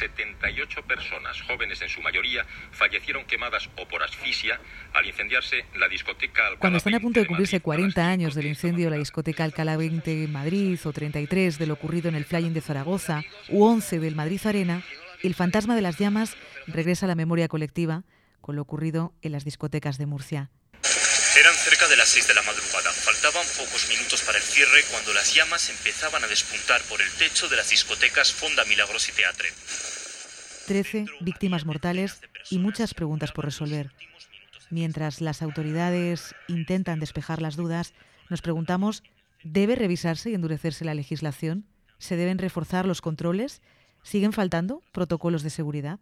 78 0.00 0.82
personas, 0.82 1.42
jóvenes 1.42 1.82
en 1.82 1.88
su 1.88 2.00
mayoría, 2.00 2.46
fallecieron 2.72 3.24
quemadas 3.26 3.68
o 3.76 3.86
por 3.86 4.02
asfixia 4.02 4.58
al 4.94 5.06
incendiarse 5.06 5.66
la 5.78 5.88
discoteca 5.88 6.46
Alcalá 6.46 6.60
Cuando 6.60 6.78
están 6.78 6.94
a 6.94 7.00
punto 7.00 7.20
de 7.20 7.26
cumplirse 7.26 7.56
Madrid, 7.56 7.62
a 7.62 7.76
las 7.76 7.92
40 7.92 8.08
años 8.08 8.34
del 8.34 8.44
de 8.44 8.50
incendio 8.50 8.86
de 8.86 8.90
la 8.92 8.96
discoteca 8.96 9.44
Alcalá 9.44 9.76
20 9.76 10.24
en 10.24 10.32
Madrid 10.32 10.78
o 10.84 10.92
33 10.92 11.58
de 11.58 11.66
lo 11.66 11.74
ocurrido 11.74 12.08
en 12.08 12.14
el 12.14 12.24
Flying 12.24 12.54
de 12.54 12.62
Zaragoza 12.62 13.22
u 13.50 13.64
11 13.64 14.00
del 14.00 14.16
Madrid 14.16 14.40
Arena, 14.44 14.82
el 15.22 15.34
fantasma 15.34 15.76
de 15.76 15.82
las 15.82 15.98
llamas 15.98 16.36
regresa 16.66 17.04
a 17.04 17.08
la 17.08 17.14
memoria 17.14 17.48
colectiva 17.48 18.04
con 18.40 18.56
lo 18.56 18.62
ocurrido 18.62 19.12
en 19.20 19.32
las 19.32 19.44
discotecas 19.44 19.98
de 19.98 20.06
Murcia. 20.06 20.50
Eran 21.40 21.54
cerca 21.54 21.88
de 21.88 21.96
las 21.96 22.10
6 22.10 22.28
de 22.28 22.34
la 22.34 22.42
madrugada. 22.42 22.92
Faltaban 22.92 23.46
pocos 23.56 23.88
minutos 23.88 24.20
para 24.26 24.36
el 24.36 24.44
cierre 24.44 24.84
cuando 24.90 25.14
las 25.14 25.34
llamas 25.34 25.70
empezaban 25.70 26.22
a 26.22 26.26
despuntar 26.26 26.82
por 26.82 27.00
el 27.00 27.10
techo 27.12 27.48
de 27.48 27.56
las 27.56 27.70
discotecas 27.70 28.30
Fonda 28.30 28.66
Milagros 28.66 29.08
y 29.08 29.12
Teatre. 29.12 29.48
13 30.66 31.06
víctimas 31.20 31.64
mortales 31.64 32.20
y 32.50 32.58
muchas 32.58 32.92
preguntas 32.92 33.32
por 33.32 33.46
resolver. 33.46 33.90
Mientras 34.68 35.22
las 35.22 35.40
autoridades 35.40 36.34
intentan 36.46 37.00
despejar 37.00 37.40
las 37.40 37.56
dudas, 37.56 37.94
nos 38.28 38.42
preguntamos, 38.42 39.02
¿debe 39.42 39.76
revisarse 39.76 40.28
y 40.28 40.34
endurecerse 40.34 40.84
la 40.84 40.92
legislación? 40.92 41.64
¿Se 41.96 42.16
deben 42.16 42.36
reforzar 42.36 42.84
los 42.84 43.00
controles? 43.00 43.62
¿Siguen 44.02 44.34
faltando 44.34 44.82
protocolos 44.92 45.42
de 45.42 45.48
seguridad? 45.48 46.00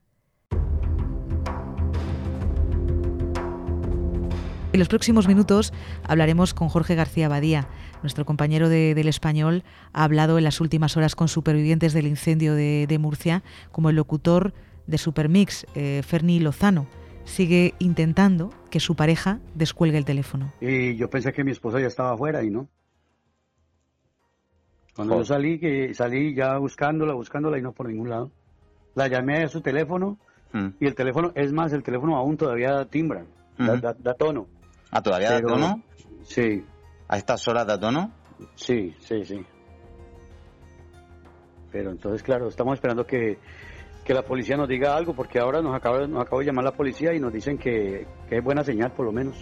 En 4.78 4.82
los 4.82 4.88
próximos 4.88 5.26
minutos 5.26 5.72
hablaremos 6.04 6.54
con 6.54 6.68
Jorge 6.68 6.94
García 6.94 7.28
Badía. 7.28 7.66
Nuestro 8.04 8.24
compañero 8.24 8.68
de- 8.68 8.94
del 8.94 9.08
español 9.08 9.64
ha 9.92 10.04
hablado 10.04 10.38
en 10.38 10.44
las 10.44 10.60
últimas 10.60 10.96
horas 10.96 11.16
con 11.16 11.26
supervivientes 11.26 11.92
del 11.94 12.06
incendio 12.06 12.54
de, 12.54 12.86
de 12.88 12.98
Murcia, 13.00 13.42
como 13.72 13.90
el 13.90 13.96
locutor 13.96 14.54
de 14.86 14.96
Supermix, 14.96 15.66
eh, 15.74 16.02
Ferni 16.06 16.38
Lozano. 16.38 16.86
Sigue 17.24 17.74
intentando 17.80 18.50
que 18.70 18.78
su 18.78 18.94
pareja 18.94 19.40
descuelgue 19.56 19.98
el 19.98 20.04
teléfono. 20.04 20.52
Y 20.60 20.94
yo 20.94 21.10
pensé 21.10 21.32
que 21.32 21.42
mi 21.42 21.50
esposa 21.50 21.80
ya 21.80 21.88
estaba 21.88 22.12
afuera 22.12 22.44
y 22.44 22.50
no. 22.50 22.68
Cuando 24.94 25.16
yo 25.18 25.24
salí, 25.24 25.58
que 25.58 25.92
salí 25.92 26.36
ya 26.36 26.56
buscándola, 26.58 27.14
buscándola 27.14 27.58
y 27.58 27.62
no 27.62 27.72
por 27.72 27.88
ningún 27.88 28.10
lado. 28.10 28.30
La 28.94 29.08
llamé 29.08 29.42
a 29.42 29.48
su 29.48 29.60
teléfono 29.60 30.18
Mm. 30.52 30.68
y 30.78 30.86
el 30.86 30.94
teléfono, 30.94 31.32
es 31.34 31.52
más, 31.52 31.72
el 31.72 31.82
teléfono 31.82 32.14
aún 32.16 32.36
todavía 32.36 32.84
timbra, 32.84 33.24
da, 33.58 33.72
Ujú. 33.72 33.80
da- 33.82 33.96
da 33.98 34.14
tono. 34.14 34.46
¿Ah, 34.90 35.02
todavía 35.02 35.30
da 35.30 35.36
Pero- 35.36 35.48
tono? 35.48 35.82
Sí, 36.22 36.64
¿A 37.08 37.16
estas 37.16 37.46
horas 37.48 37.66
da 37.66 37.78
tono? 37.78 38.12
sí, 38.54 38.94
sí, 39.00 39.24
sí. 39.24 39.44
Pero 41.72 41.90
entonces, 41.90 42.22
claro, 42.22 42.48
estamos 42.48 42.74
esperando 42.74 43.06
que, 43.06 43.38
que 44.04 44.14
la 44.14 44.22
policía 44.22 44.56
nos 44.56 44.68
diga 44.68 44.96
algo, 44.96 45.14
porque 45.14 45.38
ahora 45.38 45.60
nos 45.60 45.74
acaba, 45.74 46.06
nos 46.06 46.22
acaba 46.22 46.40
de 46.40 46.46
llamar 46.46 46.64
la 46.64 46.72
policía 46.72 47.12
y 47.14 47.20
nos 47.20 47.32
dicen 47.32 47.58
que, 47.58 48.06
que 48.28 48.38
es 48.38 48.44
buena 48.44 48.64
señal, 48.64 48.92
por 48.92 49.06
lo 49.06 49.12
menos. 49.12 49.36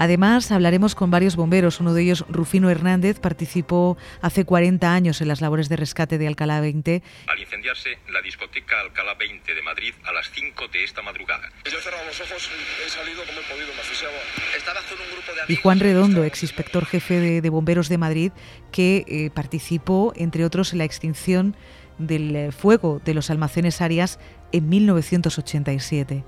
Además, 0.00 0.50
hablaremos 0.50 0.94
con 0.94 1.10
varios 1.10 1.36
bomberos. 1.36 1.78
Uno 1.78 1.92
de 1.92 2.00
ellos, 2.00 2.24
Rufino 2.30 2.70
Hernández, 2.70 3.20
participó 3.20 3.98
hace 4.22 4.46
40 4.46 4.94
años 4.94 5.20
en 5.20 5.28
las 5.28 5.42
labores 5.42 5.68
de 5.68 5.76
rescate 5.76 6.16
de 6.16 6.26
Alcalá 6.26 6.62
20 6.62 7.02
Al 7.26 7.38
incendiarse 7.38 7.98
la 8.10 8.22
discoteca 8.22 8.80
Alcalá 8.80 9.12
20 9.16 9.54
de 9.54 9.60
Madrid 9.60 9.92
a 10.04 10.12
las 10.14 10.30
5 10.30 10.68
de 10.68 10.84
esta 10.84 11.02
madrugada. 11.02 11.52
Yo 11.70 11.76
he 11.76 11.82
cerrado 11.82 12.06
los 12.06 12.18
ojos, 12.18 12.50
he 12.86 12.88
salido 12.88 13.22
como 13.26 13.40
he 13.40 13.42
podido, 13.42 13.74
me 13.74 13.80
asfixiaba. 13.82 14.14
Estaba 14.56 14.80
con 14.88 14.98
un 14.98 15.12
grupo 15.12 15.32
de 15.34 15.52
y 15.52 15.56
Juan 15.56 15.80
Redondo, 15.80 16.24
ex 16.24 16.44
inspector 16.44 16.86
jefe 16.86 17.20
de, 17.20 17.40
de 17.42 17.50
bomberos 17.50 17.90
de 17.90 17.98
Madrid, 17.98 18.32
que 18.72 19.04
eh, 19.06 19.28
participó, 19.34 20.14
entre 20.16 20.46
otros, 20.46 20.72
en 20.72 20.78
la 20.78 20.84
extinción 20.84 21.54
del 21.98 22.34
eh, 22.34 22.52
fuego 22.52 23.02
de 23.04 23.12
los 23.12 23.28
almacenes 23.28 23.82
Arias 23.82 24.18
en 24.50 24.70
1987. 24.70 26.24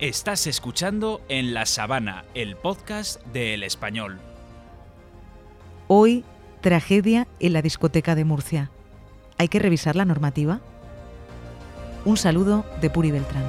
Estás 0.00 0.48
escuchando 0.48 1.20
En 1.28 1.54
la 1.54 1.66
Sabana, 1.66 2.24
el 2.34 2.56
podcast 2.56 3.24
de 3.26 3.54
El 3.54 3.62
Español. 3.62 4.18
Hoy, 5.86 6.24
tragedia 6.62 7.28
en 7.38 7.52
la 7.52 7.62
discoteca 7.62 8.16
de 8.16 8.24
Murcia. 8.24 8.72
¿Hay 9.38 9.46
que 9.46 9.60
revisar 9.60 9.94
la 9.94 10.04
normativa? 10.04 10.60
Un 12.04 12.16
saludo 12.16 12.66
de 12.80 12.90
Puri 12.90 13.12
Beltrán. 13.12 13.44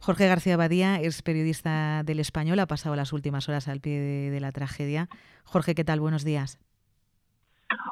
Jorge 0.00 0.28
García 0.28 0.58
Badía 0.58 1.00
es 1.00 1.22
periodista 1.22 2.02
del 2.04 2.20
Español, 2.20 2.60
ha 2.60 2.66
pasado 2.66 2.96
las 2.96 3.14
últimas 3.14 3.48
horas 3.48 3.66
al 3.66 3.80
pie 3.80 3.98
de, 3.98 4.30
de 4.30 4.40
la 4.40 4.52
tragedia. 4.52 5.08
Jorge, 5.44 5.74
¿qué 5.74 5.84
tal? 5.84 6.00
Buenos 6.00 6.22
días. 6.22 6.58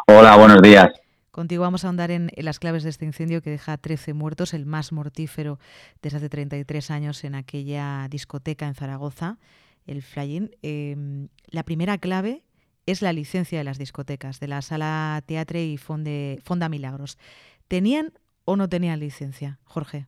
Hola, 0.07 0.37
buenos 0.37 0.61
días. 0.61 0.91
Contigo 1.35 1.63
vamos 1.63 1.83
a 1.83 1.89
ahondar 1.89 2.13
en, 2.13 2.31
las 2.37 2.61
claves 2.61 2.85
de 2.85 2.91
este 2.91 3.05
incendio 3.05 3.43
que 3.43 3.51
deja 3.51 3.77
13 3.77 4.15
muertos, 4.15 4.55
el 4.55 4.67
más 4.67 4.93
mortífero 4.93 5.59
desde 6.01 6.19
hace 6.19 6.29
33 6.29 6.93
años 6.93 7.25
en 7.25 7.35
aquella 7.35 8.07
discoteca 8.09 8.69
en 8.69 8.77
Zaragoza, 8.77 9.39
el 9.85 10.03
Flying. 10.03 10.51
Eh, 10.63 10.95
la 11.49 11.65
primera 11.65 11.99
clave 11.99 12.45
es 12.87 13.03
la 13.03 13.13
licencia 13.13 13.59
de 13.59 13.65
las 13.65 13.79
discotecas, 13.79 14.39
de 14.39 14.47
la 14.47 14.63
Sala 14.63 15.21
Teatre 15.27 15.65
y 15.65 15.77
Fonda 15.77 16.69
Milagros. 16.69 17.19
¿Tenían 17.67 18.13
o 18.45 18.55
no 18.55 18.69
tenían 18.69 19.01
licencia, 19.01 19.59
Jorge? 19.65 20.07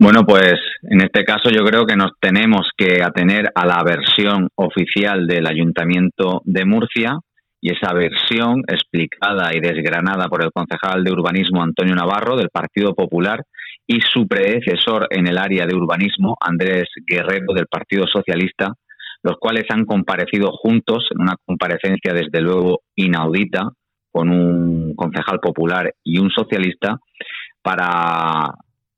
Bueno, 0.00 0.24
pues 0.26 0.56
en 0.82 1.00
este 1.00 1.24
caso 1.24 1.48
yo 1.50 1.62
creo 1.64 1.86
que 1.86 1.94
nos 1.94 2.10
tenemos 2.20 2.70
que 2.76 3.04
atener 3.04 3.52
a 3.54 3.64
la 3.66 3.84
versión 3.84 4.48
oficial 4.56 5.28
del 5.28 5.46
Ayuntamiento 5.46 6.42
de 6.44 6.64
Murcia 6.64 7.20
y 7.60 7.72
esa 7.72 7.92
versión 7.92 8.62
explicada 8.68 9.50
y 9.54 9.60
desgranada 9.60 10.28
por 10.28 10.44
el 10.44 10.52
concejal 10.52 11.02
de 11.02 11.12
urbanismo 11.12 11.62
Antonio 11.62 11.94
Navarro 11.94 12.36
del 12.36 12.50
Partido 12.50 12.94
Popular 12.94 13.42
y 13.86 14.00
su 14.00 14.28
predecesor 14.28 15.08
en 15.10 15.26
el 15.26 15.38
área 15.38 15.66
de 15.66 15.74
urbanismo 15.74 16.36
Andrés 16.40 16.88
Guerrero 17.06 17.52
del 17.54 17.66
Partido 17.66 18.06
Socialista, 18.06 18.74
los 19.22 19.36
cuales 19.40 19.64
han 19.70 19.84
comparecido 19.84 20.52
juntos 20.52 21.08
en 21.10 21.22
una 21.22 21.36
comparecencia 21.44 22.12
desde 22.12 22.40
luego 22.40 22.82
inaudita 22.94 23.70
con 24.12 24.30
un 24.30 24.94
concejal 24.94 25.40
popular 25.40 25.92
y 26.04 26.18
un 26.18 26.30
socialista 26.30 26.98
para 27.62 28.54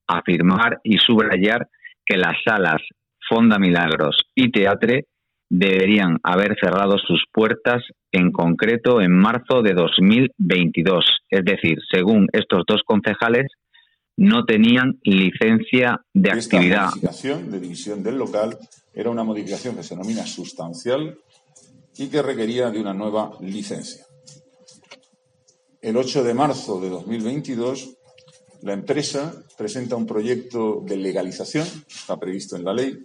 afirmar 0.07 0.81
y 0.83 0.99
subrayar 0.99 1.67
que 2.05 2.17
las 2.17 2.37
salas 2.45 2.83
Fonda 3.29 3.59
Milagros 3.59 4.17
y 4.35 4.51
Teatre 4.51 5.07
deberían 5.51 6.19
haber 6.23 6.57
cerrado 6.61 6.97
sus 6.99 7.25
puertas 7.33 7.83
en 8.13 8.31
concreto 8.31 9.01
en 9.01 9.13
marzo 9.13 9.63
de 9.63 9.75
2022. 9.75 11.05
Es 11.29 11.45
decir, 11.45 11.79
según 11.93 12.29
estos 12.33 12.63
dos 12.67 12.83
concejales, 12.87 13.47
no 14.17 14.45
tenían 14.45 14.99
licencia 15.03 16.01
de 16.15 16.31
Esta 16.31 16.57
actividad. 16.57 16.87
modificación 16.91 17.51
de 17.51 17.61
división 17.61 18.03
del 18.03 18.17
local 18.17 18.57
era 18.95 19.11
una 19.11 19.25
modificación 19.25 19.77
que 19.77 19.83
se 19.83 19.95
denomina 19.95 20.27
sustancial 20.27 21.19
y 21.97 22.09
que 22.09 22.23
requería 22.23 22.71
de 22.71 22.81
una 22.81 22.95
nueva 22.95 23.33
licencia. 23.41 24.05
El 25.83 25.97
8 25.97 26.23
de 26.23 26.35
marzo 26.35 26.81
de 26.81 26.91
2022, 26.91 27.97
la 28.63 28.75
empresa 28.75 29.35
presenta 29.57 29.97
un 29.97 30.07
proyecto 30.07 30.83
de 30.87 30.97
legalización, 30.97 31.67
está 31.89 32.19
previsto 32.19 32.57
en 32.57 32.65
la 32.65 32.75
ley, 32.75 32.99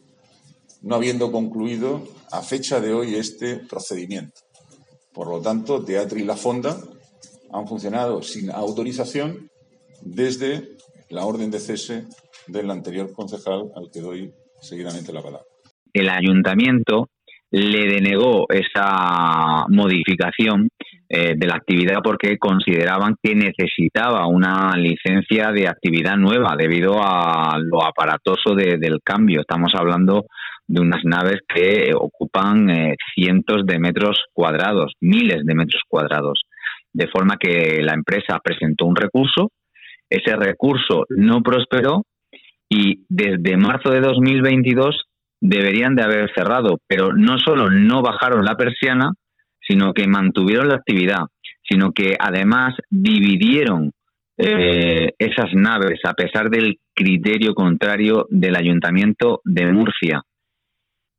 no 0.82 0.96
habiendo 0.96 1.32
concluido 1.32 2.08
a 2.32 2.42
fecha 2.42 2.80
de 2.80 2.94
hoy 2.94 3.16
este 3.16 3.58
procedimiento. 3.58 4.42
Por 5.14 5.28
lo 5.30 5.42
tanto, 5.42 5.84
Teatro 5.84 6.20
y 6.20 6.24
La 6.24 6.36
Fonda 6.36 6.78
han 7.52 7.68
funcionado 7.68 8.22
sin 8.22 8.52
autorización 8.52 9.50
desde 10.02 10.76
la 11.10 11.26
orden 11.26 11.52
de 11.52 11.60
cese 11.60 12.06
del 12.48 12.70
anterior 12.70 13.12
concejal 13.14 13.72
al 13.76 13.90
que 13.92 14.02
doy 14.02 14.34
seguidamente 14.62 15.14
la 15.14 15.22
palabra. 15.22 15.46
El 15.94 16.10
ayuntamiento 16.10 17.10
le 17.52 17.88
denegó 17.88 18.48
esa 18.50 19.66
modificación 19.70 20.68
eh, 21.10 21.34
de 21.38 21.48
la 21.48 21.56
actividad 21.56 22.00
porque 22.04 22.38
consideraban 22.38 23.16
que 23.22 23.36
necesitaba 23.36 24.28
una 24.28 24.76
licencia 24.78 25.52
de 25.52 25.68
actividad 25.68 26.18
nueva 26.18 26.56
debido 26.58 26.96
a 27.02 27.58
lo 27.60 27.84
aparatoso 27.84 28.56
de- 28.56 28.78
del 28.78 29.00
cambio. 29.04 29.42
Estamos 29.42 29.74
hablando 29.76 30.26
de 30.68 30.82
unas 30.82 31.04
naves 31.04 31.42
que 31.48 31.92
ocupan 31.94 32.70
eh, 32.70 32.96
cientos 33.14 33.66
de 33.66 33.78
metros 33.80 34.24
cuadrados, 34.34 34.94
miles 35.00 35.46
de 35.46 35.54
metros 35.56 35.82
cuadrados. 35.88 36.42
De 36.92 37.08
forma 37.08 37.38
que 37.38 37.82
la 37.84 37.94
empresa 37.94 38.40
presentó 38.44 38.86
un 38.86 38.96
recurso, 38.96 39.52
ese 40.10 40.36
recurso 40.36 41.06
no 41.10 41.42
prosperó 41.42 42.04
y 42.70 43.04
desde 43.10 43.58
marzo 43.58 43.92
de 43.92 44.00
2022 44.02 45.04
deberían 45.42 45.96
de 45.96 46.04
haber 46.04 46.32
cerrado, 46.34 46.80
pero 46.88 47.14
no 47.14 47.38
solo 47.38 47.70
no 47.70 48.02
bajaron 48.02 48.44
la 48.44 48.56
persiana, 48.56 49.12
sino 49.68 49.94
que 49.94 50.08
mantuvieron 50.08 50.70
la 50.70 50.76
actividad, 50.76 51.26
sino 51.68 51.92
que 51.92 52.16
además 52.20 52.76
dividieron 52.90 53.92
eh, 54.38 55.14
esas 55.18 55.54
naves 55.54 56.00
a 56.04 56.14
pesar 56.14 56.50
del 56.50 56.78
criterio 56.94 57.54
contrario 57.54 58.28
del 58.30 58.56
ayuntamiento 58.56 59.42
de 59.44 59.72
Murcia. 59.72 60.22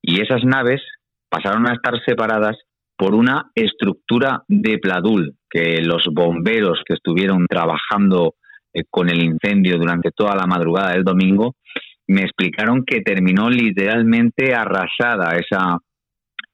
Y 0.03 0.21
esas 0.21 0.45
naves 0.45 0.83
pasaron 1.29 1.69
a 1.69 1.75
estar 1.75 1.95
separadas 2.05 2.57
por 2.97 3.15
una 3.15 3.51
estructura 3.55 4.43
de 4.49 4.79
Pladul, 4.79 5.35
que 5.51 5.81
los 5.83 6.07
bomberos 6.13 6.81
que 6.87 6.95
estuvieron 6.95 7.47
trabajando 7.47 8.35
eh, 8.73 8.85
con 8.89 9.09
el 9.11 9.23
incendio 9.23 9.79
durante 9.79 10.11
toda 10.11 10.35
la 10.35 10.47
madrugada 10.47 10.93
del 10.93 11.05
domingo 11.05 11.57
me 12.09 12.23
explicaron 12.23 12.85
que 12.85 13.01
terminó 13.01 13.51
literalmente 13.51 14.55
arrasada 14.55 15.37
esa 15.37 15.79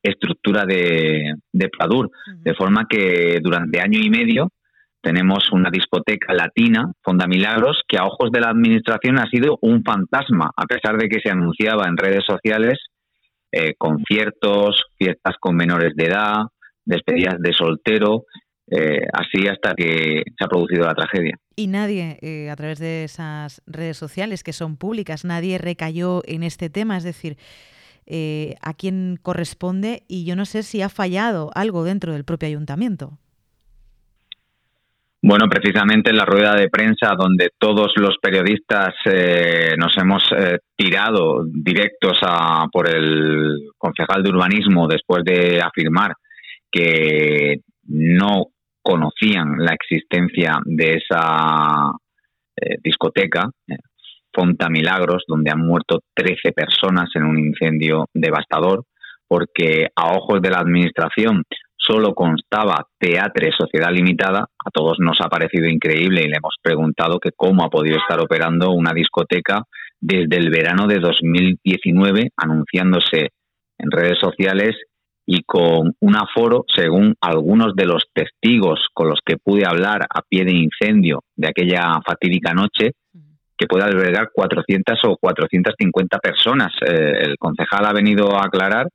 estructura 0.02 0.64
de, 0.64 1.34
de 1.52 1.68
Pladur, 1.68 2.10
de 2.42 2.54
forma 2.54 2.86
que 2.88 3.38
durante 3.42 3.80
año 3.80 3.98
y 4.00 4.10
medio 4.10 4.48
tenemos 5.00 5.50
una 5.52 5.68
discoteca 5.70 6.32
latina, 6.32 6.92
Fonda 7.02 7.26
Milagros, 7.26 7.82
que 7.88 7.98
a 7.98 8.04
ojos 8.04 8.30
de 8.30 8.40
la 8.40 8.50
administración 8.50 9.18
ha 9.18 9.26
sido 9.26 9.58
un 9.60 9.82
fantasma, 9.82 10.50
a 10.56 10.64
pesar 10.66 10.96
de 10.96 11.08
que 11.08 11.20
se 11.20 11.30
anunciaba 11.30 11.88
en 11.88 11.96
redes 11.96 12.24
sociales 12.24 12.78
eh, 13.50 13.74
conciertos, 13.76 14.80
fiestas 14.96 15.34
con 15.40 15.56
menores 15.56 15.94
de 15.96 16.04
edad, 16.04 16.44
despedidas 16.84 17.38
de 17.38 17.52
soltero, 17.52 18.24
eh, 18.70 19.06
así 19.12 19.46
hasta 19.48 19.74
que 19.74 20.22
se 20.38 20.44
ha 20.44 20.48
producido 20.48 20.86
la 20.86 20.94
tragedia. 20.94 21.36
Y 21.56 21.66
nadie, 21.66 22.18
eh, 22.22 22.48
a 22.48 22.56
través 22.56 22.78
de 22.78 23.04
esas 23.04 23.60
redes 23.66 23.96
sociales 23.96 24.42
que 24.42 24.52
son 24.52 24.76
públicas, 24.76 25.24
nadie 25.24 25.58
recayó 25.58 26.22
en 26.26 26.44
este 26.44 26.70
tema, 26.70 26.96
es 26.96 27.04
decir, 27.04 27.36
a 28.06 28.74
quién 28.74 29.18
corresponde 29.22 30.02
y 30.08 30.24
yo 30.24 30.36
no 30.36 30.44
sé 30.44 30.62
si 30.62 30.82
ha 30.82 30.88
fallado 30.88 31.50
algo 31.54 31.84
dentro 31.84 32.12
del 32.12 32.24
propio 32.24 32.48
ayuntamiento. 32.48 33.18
Bueno, 35.24 35.48
precisamente 35.48 36.10
en 36.10 36.16
la 36.16 36.24
rueda 36.24 36.56
de 36.56 36.68
prensa 36.68 37.14
donde 37.16 37.50
todos 37.56 37.92
los 37.94 38.16
periodistas 38.20 38.92
eh, 39.04 39.76
nos 39.78 39.96
hemos 39.96 40.24
eh, 40.36 40.58
tirado 40.74 41.44
directos 41.46 42.18
a, 42.22 42.66
por 42.72 42.88
el 42.88 43.70
concejal 43.78 44.24
de 44.24 44.30
urbanismo 44.30 44.88
después 44.88 45.22
de 45.24 45.60
afirmar 45.62 46.14
que 46.68 47.60
no 47.84 48.46
conocían 48.82 49.58
la 49.58 49.74
existencia 49.74 50.58
de 50.64 50.94
esa 50.94 51.92
eh, 52.56 52.78
discoteca, 52.82 53.48
Fonta 54.32 54.68
Milagros, 54.68 55.24
donde 55.26 55.50
han 55.50 55.60
muerto 55.60 56.00
13 56.14 56.52
personas 56.52 57.10
en 57.14 57.24
un 57.24 57.38
incendio 57.38 58.06
devastador, 58.14 58.84
porque 59.26 59.88
a 59.94 60.12
ojos 60.12 60.40
de 60.42 60.50
la 60.50 60.58
Administración 60.58 61.44
solo 61.76 62.14
constaba 62.14 62.86
Teatre 62.98 63.50
Sociedad 63.56 63.92
Limitada, 63.92 64.40
a 64.40 64.70
todos 64.72 64.98
nos 65.00 65.20
ha 65.20 65.28
parecido 65.28 65.66
increíble 65.66 66.22
y 66.22 66.28
le 66.28 66.36
hemos 66.36 66.56
preguntado 66.62 67.18
cómo 67.36 67.64
ha 67.64 67.70
podido 67.70 67.98
estar 67.98 68.20
operando 68.20 68.70
una 68.70 68.92
discoteca 68.92 69.62
desde 70.00 70.36
el 70.36 70.50
verano 70.50 70.86
de 70.86 70.98
2019, 70.98 72.30
anunciándose 72.36 73.30
en 73.78 73.90
redes 73.90 74.18
sociales 74.20 74.76
y 75.26 75.42
con 75.44 75.94
un 76.00 76.16
aforo, 76.16 76.64
según 76.74 77.14
algunos 77.20 77.74
de 77.74 77.86
los 77.86 78.04
testigos 78.12 78.88
con 78.92 79.08
los 79.08 79.20
que 79.24 79.36
pude 79.36 79.64
hablar 79.64 80.02
a 80.02 80.22
pie 80.28 80.44
de 80.44 80.52
incendio 80.52 81.22
de 81.36 81.48
aquella 81.48 82.00
fatídica 82.04 82.52
noche, 82.52 82.92
que 83.62 83.68
puede 83.68 83.84
albergar 83.84 84.30
400 84.34 84.98
o 85.04 85.16
450 85.18 86.18
personas. 86.18 86.72
Eh, 86.84 87.26
el 87.26 87.36
concejal 87.38 87.86
ha 87.86 87.92
venido 87.92 88.34
a 88.34 88.46
aclarar 88.46 88.88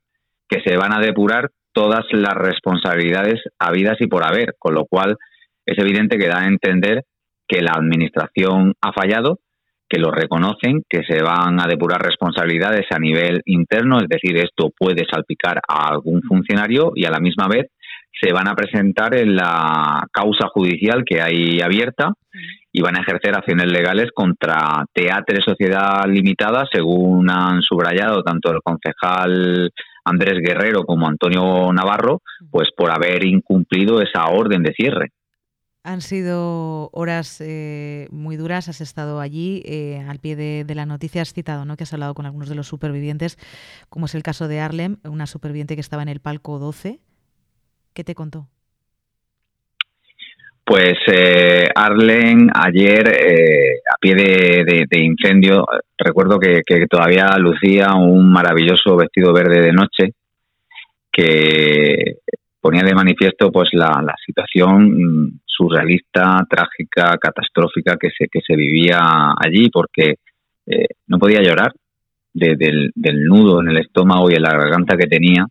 que 0.46 0.60
se 0.60 0.76
van 0.76 0.92
a 0.92 1.00
depurar 1.00 1.48
todas 1.72 2.04
las 2.12 2.34
responsabilidades 2.34 3.40
habidas 3.58 3.96
y 4.00 4.08
por 4.08 4.26
haber, 4.26 4.56
con 4.58 4.74
lo 4.74 4.84
cual 4.84 5.16
es 5.64 5.78
evidente 5.78 6.18
que 6.18 6.28
da 6.28 6.40
a 6.40 6.46
entender 6.46 7.04
que 7.46 7.62
la 7.62 7.72
Administración 7.76 8.74
ha 8.82 8.92
fallado, 8.92 9.38
que 9.88 9.98
lo 9.98 10.10
reconocen, 10.10 10.82
que 10.86 11.02
se 11.08 11.22
van 11.22 11.58
a 11.62 11.66
depurar 11.66 12.02
responsabilidades 12.02 12.84
a 12.90 12.98
nivel 12.98 13.40
interno, 13.46 14.00
es 14.00 14.08
decir, 14.08 14.36
esto 14.36 14.70
puede 14.78 15.06
salpicar 15.10 15.62
a 15.66 15.88
algún 15.88 16.20
funcionario 16.22 16.92
y 16.94 17.06
a 17.06 17.10
la 17.10 17.20
misma 17.20 17.48
vez 17.48 17.70
se 18.20 18.32
van 18.34 18.48
a 18.48 18.54
presentar 18.54 19.14
en 19.14 19.34
la 19.34 20.04
causa 20.12 20.48
judicial 20.48 21.04
que 21.06 21.22
hay 21.22 21.60
abierta 21.62 22.12
y 22.78 22.80
van 22.80 22.96
a 22.96 23.00
ejercer 23.00 23.34
acciones 23.34 23.66
legales 23.72 24.12
contra 24.14 24.84
Teatre 24.92 25.42
Sociedad 25.44 26.04
Limitada, 26.06 26.64
según 26.70 27.28
han 27.28 27.60
subrayado 27.60 28.22
tanto 28.22 28.52
el 28.52 28.62
concejal 28.62 29.72
Andrés 30.04 30.40
Guerrero 30.40 30.84
como 30.84 31.08
Antonio 31.08 31.72
Navarro, 31.72 32.22
pues 32.52 32.68
por 32.76 32.92
haber 32.92 33.24
incumplido 33.24 34.00
esa 34.00 34.26
orden 34.26 34.62
de 34.62 34.72
cierre. 34.74 35.08
Han 35.82 36.02
sido 36.02 36.88
horas 36.92 37.40
eh, 37.40 38.06
muy 38.12 38.36
duras, 38.36 38.68
has 38.68 38.80
estado 38.80 39.18
allí 39.18 39.62
eh, 39.64 40.06
al 40.08 40.20
pie 40.20 40.36
de, 40.36 40.74
la 40.76 40.86
noticia, 40.86 41.22
has 41.22 41.32
citado 41.32 41.64
¿no? 41.64 41.76
que 41.76 41.82
has 41.82 41.92
hablado 41.92 42.14
con 42.14 42.26
algunos 42.26 42.48
de 42.48 42.54
los 42.54 42.68
supervivientes, 42.68 43.38
como 43.88 44.06
es 44.06 44.14
el 44.14 44.22
caso 44.22 44.46
de 44.46 44.60
Arlem, 44.60 44.98
una 45.02 45.26
superviviente 45.26 45.74
que 45.74 45.80
estaba 45.80 46.02
en 46.02 46.10
el 46.10 46.20
palco 46.20 46.60
12. 46.60 47.00
¿Qué 47.92 48.04
te 48.04 48.14
contó? 48.14 48.46
Pues 50.68 50.98
eh, 51.10 51.66
Arlen 51.74 52.50
ayer 52.52 53.08
eh, 53.08 53.80
a 53.90 53.96
pie 53.98 54.14
de, 54.14 55.02
incendio, 55.02 55.64
recuerdo 55.96 56.38
que, 56.38 56.62
todavía 56.86 57.38
lucía 57.38 57.94
un 57.94 58.30
maravilloso 58.30 58.94
vestido 58.94 59.32
verde 59.32 59.62
de 59.62 59.72
noche 59.72 60.12
que 61.10 62.18
ponía 62.60 62.82
de 62.82 62.94
manifiesto 62.94 63.50
pues 63.50 63.70
la, 63.72 64.14
situación 64.26 65.40
surrealista, 65.46 66.44
trágica, 66.46 67.16
catastrófica 67.18 67.96
que 67.98 68.10
se, 68.10 68.28
que 68.28 68.40
se 68.46 68.54
vivía 68.54 68.98
allí 69.42 69.70
porque 69.70 70.16
eh, 70.66 70.88
no 71.06 71.18
podía 71.18 71.40
llorar 71.40 71.72
del, 72.34 72.92
del 72.94 73.24
nudo 73.24 73.62
en 73.62 73.68
el 73.68 73.78
estómago 73.78 74.30
y 74.30 74.34
en 74.34 74.42
la 74.42 74.52
garganta 74.52 74.98
que 74.98 75.08
tenía 75.08 75.46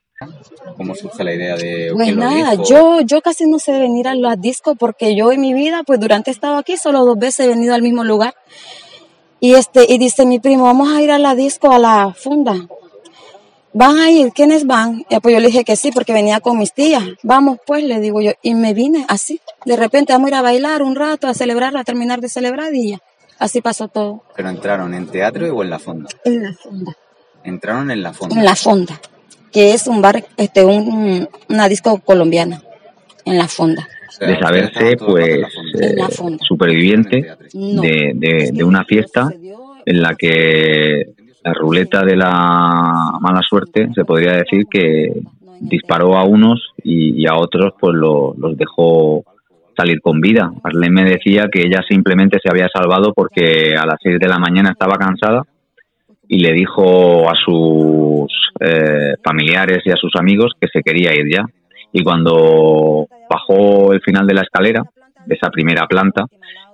¿Cómo 0.75 0.95
surge 0.95 1.23
la 1.23 1.33
idea 1.33 1.55
de.? 1.55 1.91
Pues 1.93 2.15
nada, 2.15 2.55
yo, 2.67 3.01
yo 3.01 3.21
casi 3.21 3.45
no 3.45 3.59
sé 3.59 3.73
venir 3.73 4.07
a 4.07 4.15
los 4.15 4.39
discos 4.41 4.75
porque 4.77 5.15
yo 5.15 5.31
en 5.31 5.41
mi 5.41 5.53
vida, 5.53 5.83
pues 5.85 5.99
durante 5.99 6.31
he 6.31 6.33
estado 6.33 6.57
aquí, 6.57 6.75
solo 6.75 7.05
dos 7.05 7.19
veces 7.19 7.45
he 7.45 7.49
venido 7.49 7.75
al 7.75 7.83
mismo 7.83 8.03
lugar. 8.03 8.33
Y, 9.39 9.53
este, 9.53 9.85
y 9.87 9.99
dice 9.99 10.25
mi 10.25 10.39
primo, 10.39 10.63
vamos 10.63 10.89
a 10.89 11.01
ir 11.03 11.11
a 11.11 11.19
la 11.19 11.35
disco, 11.35 11.71
a 11.71 11.77
la 11.77 12.13
funda. 12.17 12.55
¿Van 13.73 13.99
a 13.99 14.09
ir? 14.09 14.31
¿Quiénes 14.33 14.65
van? 14.65 15.05
Y 15.07 15.19
pues 15.19 15.35
yo 15.35 15.39
le 15.39 15.47
dije 15.47 15.63
que 15.63 15.75
sí, 15.75 15.91
porque 15.91 16.13
venía 16.13 16.39
con 16.39 16.57
mis 16.57 16.73
tías. 16.73 17.03
Vamos 17.21 17.59
pues, 17.63 17.83
le 17.83 17.99
digo 17.99 18.19
yo. 18.19 18.31
Y 18.41 18.55
me 18.55 18.73
vine 18.73 19.05
así. 19.07 19.39
De 19.65 19.75
repente 19.75 20.13
vamos 20.13 20.27
a 20.27 20.29
ir 20.29 20.35
a 20.35 20.41
bailar 20.41 20.81
un 20.81 20.95
rato, 20.95 21.27
a 21.27 21.35
celebrar, 21.35 21.77
a 21.77 21.83
terminar 21.83 22.21
de 22.21 22.29
celebrar 22.29 22.73
y 22.73 22.91
ya. 22.91 22.99
Así 23.37 23.61
pasó 23.61 23.87
todo. 23.87 24.23
¿Pero 24.35 24.49
entraron 24.49 24.95
en 24.95 25.05
teatro 25.05 25.55
o 25.55 25.61
en 25.61 25.69
la 25.69 25.77
fonda? 25.77 26.09
En 26.25 26.41
la 26.41 26.53
fonda. 26.53 26.97
¿Entraron 27.43 27.91
en 27.91 28.01
la 28.01 28.13
fonda? 28.13 28.35
En 28.35 28.45
la 28.45 28.55
fonda 28.55 28.99
que 29.57 29.73
es 29.73 29.87
un 29.87 30.03
bar, 30.03 30.23
este, 30.37 30.63
un, 30.63 31.27
una 31.49 31.67
disco 31.67 31.99
colombiana 32.05 32.61
en 33.25 33.39
la 33.39 33.47
fonda. 33.47 33.87
De 34.19 34.37
saberse, 34.37 34.95
pues, 34.97 35.45
eh, 35.81 35.95
superviviente 36.47 37.25
de, 37.53 38.51
de, 38.53 38.63
una 38.63 38.85
fiesta 38.85 39.27
en 39.83 40.01
la 40.03 40.13
que 40.13 41.07
la 41.43 41.53
ruleta 41.53 42.03
de 42.03 42.15
la 42.15 43.13
mala 43.19 43.41
suerte 43.49 43.89
se 43.95 44.05
podría 44.05 44.33
decir 44.33 44.67
que 44.69 45.21
disparó 45.59 46.15
a 46.17 46.23
unos 46.23 46.61
y, 46.83 47.25
a 47.25 47.35
otros 47.35 47.73
pues 47.79 47.95
los 47.95 48.57
dejó 48.57 49.23
salir 49.75 50.01
con 50.01 50.21
vida. 50.21 50.51
Arlene 50.61 51.01
me 51.01 51.09
decía 51.09 51.47
que 51.51 51.61
ella 51.61 51.81
simplemente 51.89 52.37
se 52.43 52.49
había 52.51 52.69
salvado 52.71 53.11
porque 53.11 53.73
a 53.75 53.87
las 53.87 53.97
6 54.03 54.19
de 54.19 54.27
la 54.27 54.37
mañana 54.37 54.69
estaba 54.69 54.97
cansada 54.97 55.47
y 56.27 56.39
le 56.39 56.53
dijo 56.53 57.29
a 57.29 57.33
sus 57.35 58.31
eh, 58.59 59.15
familiares 59.23 59.79
y 59.85 59.91
a 59.91 59.95
sus 59.95 60.15
amigos 60.15 60.53
que 60.59 60.67
se 60.67 60.81
quería 60.81 61.13
ir 61.13 61.33
ya. 61.33 61.45
Y 61.93 62.03
cuando 62.03 63.07
bajó 63.29 63.93
el 63.93 64.01
final 64.01 64.27
de 64.27 64.33
la 64.33 64.41
escalera, 64.41 64.83
de 65.25 65.35
esa 65.35 65.49
primera 65.49 65.87
planta, 65.87 66.25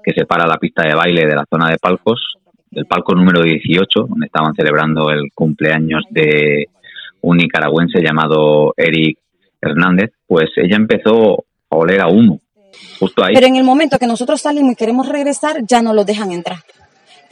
que 0.04 0.14
separa 0.14 0.48
la 0.48 0.58
pista 0.58 0.84
de 0.84 0.96
baile 0.96 1.26
de 1.26 1.36
la 1.36 1.46
zona 1.50 1.70
de 1.70 1.78
palcos, 1.78 2.36
del 2.70 2.86
palco 2.86 3.14
número 3.14 3.42
18, 3.42 4.08
donde 4.10 4.26
estaban 4.26 4.54
celebrando 4.56 5.12
el 5.12 5.32
cumpleaños 5.34 6.04
de 6.10 6.68
un 7.22 7.38
nicaragüense 7.38 8.02
llamado 8.02 8.74
Eric 8.76 9.20
Hernández, 9.62 10.12
pues 10.28 10.50
ella 10.58 10.76
empezó 10.76 11.46
a 11.70 11.76
oler 11.76 12.02
a 12.02 12.08
humo, 12.08 12.42
justo 13.00 13.24
ahí. 13.24 13.36
Pero 13.36 13.48
en 13.48 13.56
el 13.56 13.64
momento 13.64 14.00
que 14.00 14.08
nosotros 14.08 14.42
salimos 14.42 14.74
y 14.74 14.76
queremos 14.76 15.08
regresar, 15.08 15.58
ya 15.66 15.82
no 15.82 15.94
los 15.94 16.06
dejan 16.06 16.32
entrar 16.32 16.58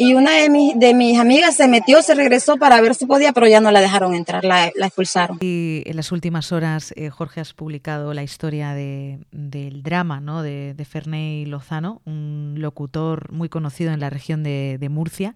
y 0.01 0.15
una 0.15 0.31
de 0.31 0.49
mis, 0.49 0.79
de 0.79 0.95
mis 0.95 1.19
amigas 1.19 1.55
se 1.55 1.67
metió, 1.67 2.01
se 2.01 2.15
regresó 2.15 2.57
para 2.57 2.81
ver 2.81 2.95
si 2.95 3.05
podía, 3.05 3.33
pero 3.33 3.47
ya 3.47 3.61
no 3.61 3.69
la 3.69 3.81
dejaron 3.81 4.15
entrar, 4.15 4.43
la, 4.43 4.67
expulsaron. 4.67 5.37
Y 5.41 5.83
en 5.85 5.95
las 5.95 6.11
últimas 6.11 6.51
horas, 6.51 6.91
eh, 6.97 7.11
Jorge, 7.11 7.39
has 7.39 7.53
publicado 7.53 8.11
la 8.15 8.23
historia 8.23 8.73
de, 8.73 9.19
del 9.31 9.83
drama 9.83 10.19
¿no? 10.19 10.41
de, 10.41 10.73
de 10.73 10.85
Ferney 10.85 11.45
Lozano, 11.45 12.01
un 12.05 12.55
locutor 12.57 13.31
muy 13.31 13.47
conocido 13.47 13.93
en 13.93 13.99
la 13.99 14.09
región 14.09 14.41
de, 14.41 14.87
Murcia, 14.89 15.35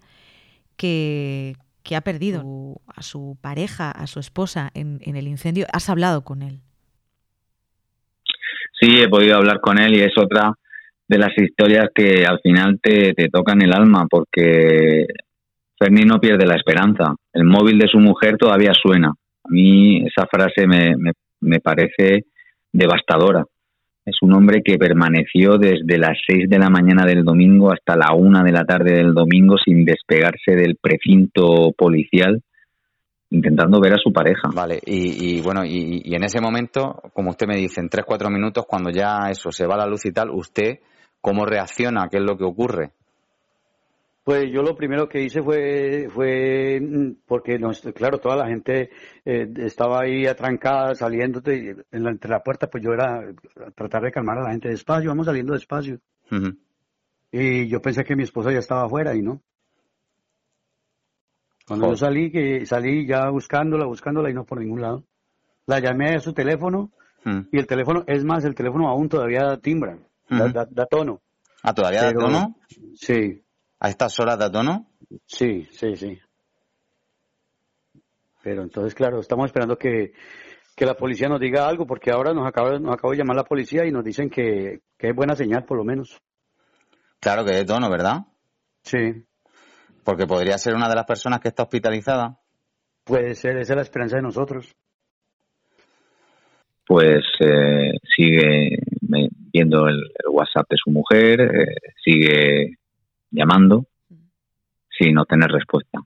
que, 0.76 1.54
que 1.84 1.94
ha 1.94 2.00
perdido 2.00 2.42
a 2.88 3.02
su 3.02 3.38
pareja, 3.40 3.92
a 3.92 4.08
su 4.08 4.18
esposa 4.18 4.72
en, 4.74 4.98
en 5.02 5.14
el 5.14 5.28
incendio. 5.28 5.66
¿Has 5.72 5.88
hablado 5.88 6.24
con 6.24 6.42
él? 6.42 6.58
Sí, 8.80 8.98
he 9.00 9.08
podido 9.08 9.36
hablar 9.36 9.60
con 9.60 9.78
él 9.78 9.94
y 9.94 10.00
es 10.00 10.12
otra 10.18 10.54
de 11.08 11.18
las 11.18 11.36
historias 11.36 11.86
que 11.94 12.24
al 12.26 12.40
final 12.40 12.78
te, 12.82 13.12
te 13.14 13.28
tocan 13.28 13.62
el 13.62 13.72
alma, 13.72 14.06
porque 14.10 15.06
Ferni 15.78 16.04
no 16.04 16.18
pierde 16.18 16.46
la 16.46 16.56
esperanza. 16.56 17.14
El 17.32 17.44
móvil 17.44 17.78
de 17.78 17.88
su 17.88 17.98
mujer 17.98 18.36
todavía 18.38 18.72
suena. 18.74 19.08
A 19.08 19.48
mí 19.48 20.04
esa 20.06 20.26
frase 20.26 20.66
me, 20.66 20.94
me, 21.40 21.60
parece 21.60 22.24
devastadora. 22.72 23.44
Es 24.04 24.16
un 24.22 24.34
hombre 24.34 24.62
que 24.64 24.78
permaneció 24.78 25.58
desde 25.58 25.98
las 25.98 26.18
6 26.26 26.48
de 26.48 26.58
la 26.58 26.70
mañana 26.70 27.04
del 27.04 27.24
domingo 27.24 27.72
hasta 27.72 27.96
la 27.96 28.14
1 28.14 28.42
de 28.42 28.52
la 28.52 28.64
tarde 28.64 28.94
del 28.94 29.14
domingo 29.14 29.56
sin 29.62 29.84
despegarse 29.84 30.52
del 30.52 30.76
precinto 30.80 31.72
policial 31.76 32.40
intentando 33.30 33.80
ver 33.80 33.94
a 33.94 33.98
su 34.02 34.12
pareja. 34.12 34.48
Vale, 34.54 34.78
y, 34.86 35.40
bueno, 35.40 35.64
y, 35.64 36.14
en 36.14 36.24
ese 36.24 36.40
momento, 36.40 37.02
como 37.12 37.30
usted 37.30 37.46
me 37.48 37.56
dice, 37.56 37.80
en 37.80 37.88
3-4 37.88 38.30
minutos, 38.30 38.64
cuando 38.68 38.90
ya 38.90 39.28
eso 39.30 39.50
se 39.50 39.66
va 39.66 39.76
la 39.76 39.86
luz 39.86 40.06
y 40.06 40.12
tal, 40.12 40.30
¿usted 40.30 40.78
cómo 41.26 41.44
reacciona? 41.44 42.08
¿Qué 42.08 42.18
es 42.18 42.22
lo 42.22 42.38
que 42.38 42.44
ocurre? 42.44 42.92
Pues 44.22 44.44
yo 44.52 44.62
lo 44.62 44.76
primero 44.76 45.08
que 45.08 45.24
hice 45.24 45.42
fue, 45.42 46.08
fue 46.08 46.80
mm, 46.80 47.22
porque, 47.26 47.58
claro, 47.92 48.18
toda 48.18 48.36
la 48.36 48.46
gente 48.46 48.90
eh, 49.24 49.52
estaba 49.56 50.02
ahí 50.02 50.24
atrancada, 50.26 50.92
en 50.92 52.04
la, 52.04 52.10
entre 52.10 52.30
la 52.30 52.44
puerta, 52.44 52.68
pues 52.68 52.84
yo 52.84 52.92
era 52.92 53.24
tratar 53.74 54.02
de 54.04 54.12
calmar 54.12 54.38
a 54.38 54.42
la 54.42 54.50
gente 54.52 54.68
despacio, 54.68 55.10
vamos 55.10 55.26
saliendo 55.26 55.52
despacio. 55.52 55.98
Y 57.32 57.66
yo 57.66 57.82
pensé 57.82 58.04
que 58.04 58.14
mi 58.14 58.22
esposa 58.22 58.52
ya 58.52 58.60
estaba 58.60 58.84
afuera 58.84 59.12
y 59.16 59.22
no. 59.22 59.42
Cuando 61.66 61.88
yo 61.88 61.96
salí, 61.96 62.30
que 62.30 62.66
salí 62.66 63.04
ya 63.04 63.30
buscándola, 63.30 63.86
buscándola 63.86 64.30
y 64.30 64.34
no 64.34 64.44
por 64.44 64.60
ningún 64.60 64.80
lado. 64.80 65.02
La 65.66 65.80
llamé 65.80 66.14
a 66.14 66.20
su 66.20 66.32
teléfono 66.32 66.92
y 67.50 67.58
el 67.58 67.66
teléfono, 67.66 68.04
es 68.06 68.24
más, 68.24 68.44
el 68.44 68.54
teléfono 68.54 68.88
aún 68.88 69.08
todavía 69.08 69.56
timbra, 69.56 69.98
da, 70.28 70.86
tono. 70.86 71.22
¿Ah, 71.62 71.74
todavía 71.74 72.02
da 72.02 72.12
tono? 72.12 72.56
Sí. 72.94 73.42
¿A 73.80 73.88
estas 73.88 74.18
horas 74.20 74.38
da 74.38 74.50
tono? 74.50 74.86
Sí, 75.26 75.66
sí, 75.70 75.96
sí. 75.96 76.18
Pero 78.42 78.62
entonces, 78.62 78.94
claro, 78.94 79.20
estamos 79.20 79.46
esperando 79.46 79.76
que, 79.76 80.12
la 80.78 80.94
policía 80.94 81.28
nos 81.28 81.40
diga 81.40 81.66
algo, 81.66 81.86
porque 81.86 82.10
ahora 82.10 82.32
nos 82.32 82.46
acaba, 82.46 82.78
nos 82.78 82.94
acaba 82.94 83.12
de 83.12 83.18
llamar 83.18 83.36
la 83.36 83.44
policía 83.44 83.84
y 83.86 83.90
nos 83.90 84.04
dicen 84.04 84.30
que, 84.30 84.82
que 84.96 85.08
es 85.08 85.14
buena 85.16 85.34
señal, 85.34 85.64
por 85.64 85.78
lo 85.78 85.84
menos. 85.84 86.20
Claro 87.18 87.44
que 87.44 87.52
de 87.52 87.64
tono, 87.64 87.90
¿verdad? 87.90 88.26
Sí. 88.82 89.24
Porque 90.04 90.26
podría 90.26 90.58
ser 90.58 90.74
una 90.74 90.88
de 90.88 90.94
las 90.94 91.06
personas 91.06 91.40
que 91.40 91.48
está 91.48 91.64
hospitalizada. 91.64 92.38
Puede 93.02 93.34
ser, 93.34 93.56
esa 93.56 93.72
es 93.72 93.76
la 93.76 93.82
esperanza 93.82 94.16
de 94.16 94.22
nosotros. 94.22 94.76
Pues 96.86 97.24
eh, 97.40 97.92
sigue 98.16 98.78
viendo 99.56 99.88
el, 99.88 100.12
WhatsApp 100.30 100.68
de 100.68 100.76
su 100.76 100.90
mujer, 100.90 101.40
eh, 101.40 101.76
sigue 102.04 102.76
llamando 103.30 103.86
sin 104.98 105.16
obtener 105.16 105.50
respuesta. 105.50 106.00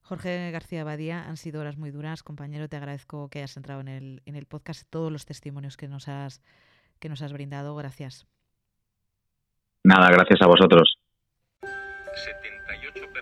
Jorge 0.00 0.50
García 0.50 0.84
Badía, 0.84 1.28
han 1.28 1.36
sido 1.36 1.60
horas 1.60 1.76
muy 1.76 1.90
duras. 1.90 2.22
Compañero, 2.22 2.66
te 2.68 2.76
agradezco 2.76 3.28
que 3.28 3.40
hayas 3.40 3.58
entrado 3.58 3.82
en 3.82 3.88
el, 3.88 4.22
en 4.24 4.36
el 4.36 4.46
podcast, 4.46 4.88
todos 4.88 5.12
los 5.12 5.26
testimonios 5.26 5.76
que 5.76 5.86
nos 5.86 6.08
has, 6.08 6.40
que 6.98 7.10
nos 7.10 7.20
has 7.20 7.34
brindado. 7.34 7.76
Gracias. 7.76 8.26
Nada, 9.84 10.08
gracias 10.10 10.40
a 10.40 10.46
vosotros. 10.46 10.96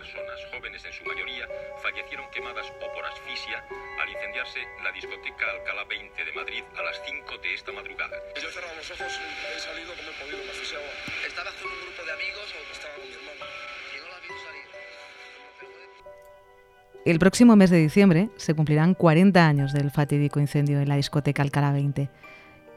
78 0.07 0.13
personas, 0.13 0.39
jóvenes 0.53 0.85
en 0.85 0.93
su 0.93 1.05
mayoría, 1.05 1.49
fallecieron 1.83 2.27
quemadas 2.31 2.67
o 2.71 2.87
por 2.95 3.05
asfixia 3.05 3.59
al 4.01 4.09
incendiarse 4.09 4.61
la 4.83 4.93
discoteca 4.93 5.45
Alcalá 5.51 5.85
20 5.85 6.25
de 6.25 6.33
Madrid 6.33 6.63
a 6.79 6.83
las 6.83 6.97
5 7.05 7.39
de 7.43 7.55
esta 7.55 7.73
madrugada. 7.73 8.17
Yo 8.41 8.49
he 8.49 8.53
cerrado 8.53 8.75
los 8.77 8.91
ojos, 8.91 9.11
he 9.11 9.61
salido 9.61 9.91
como 9.95 10.11
he 10.11 10.17
podido, 10.21 10.39
me 10.45 10.51
asfixiaba. 10.51 10.87
¿Estabas 11.27 11.55
con 11.59 11.71
un 11.71 11.79
grupo 11.83 12.03
de 12.07 12.13
amigos 12.13 12.47
o 12.55 12.73
estaba 12.73 12.95
con 12.95 13.05
mi 13.09 13.15
hermano? 13.15 13.45
El 17.05 17.19
próximo 17.21 17.55
mes 17.55 17.71
de 17.71 17.79
diciembre 17.79 18.31
se 18.37 18.55
cumplirán 18.55 18.95
40 18.95 19.47
años 19.47 19.73
del 19.73 19.93
fatídico 19.93 20.41
incendio 20.41 20.81
en 20.81 20.89
la 20.89 20.97
discoteca 20.97 21.43
Alcalá 21.43 21.71
20. 21.71 22.11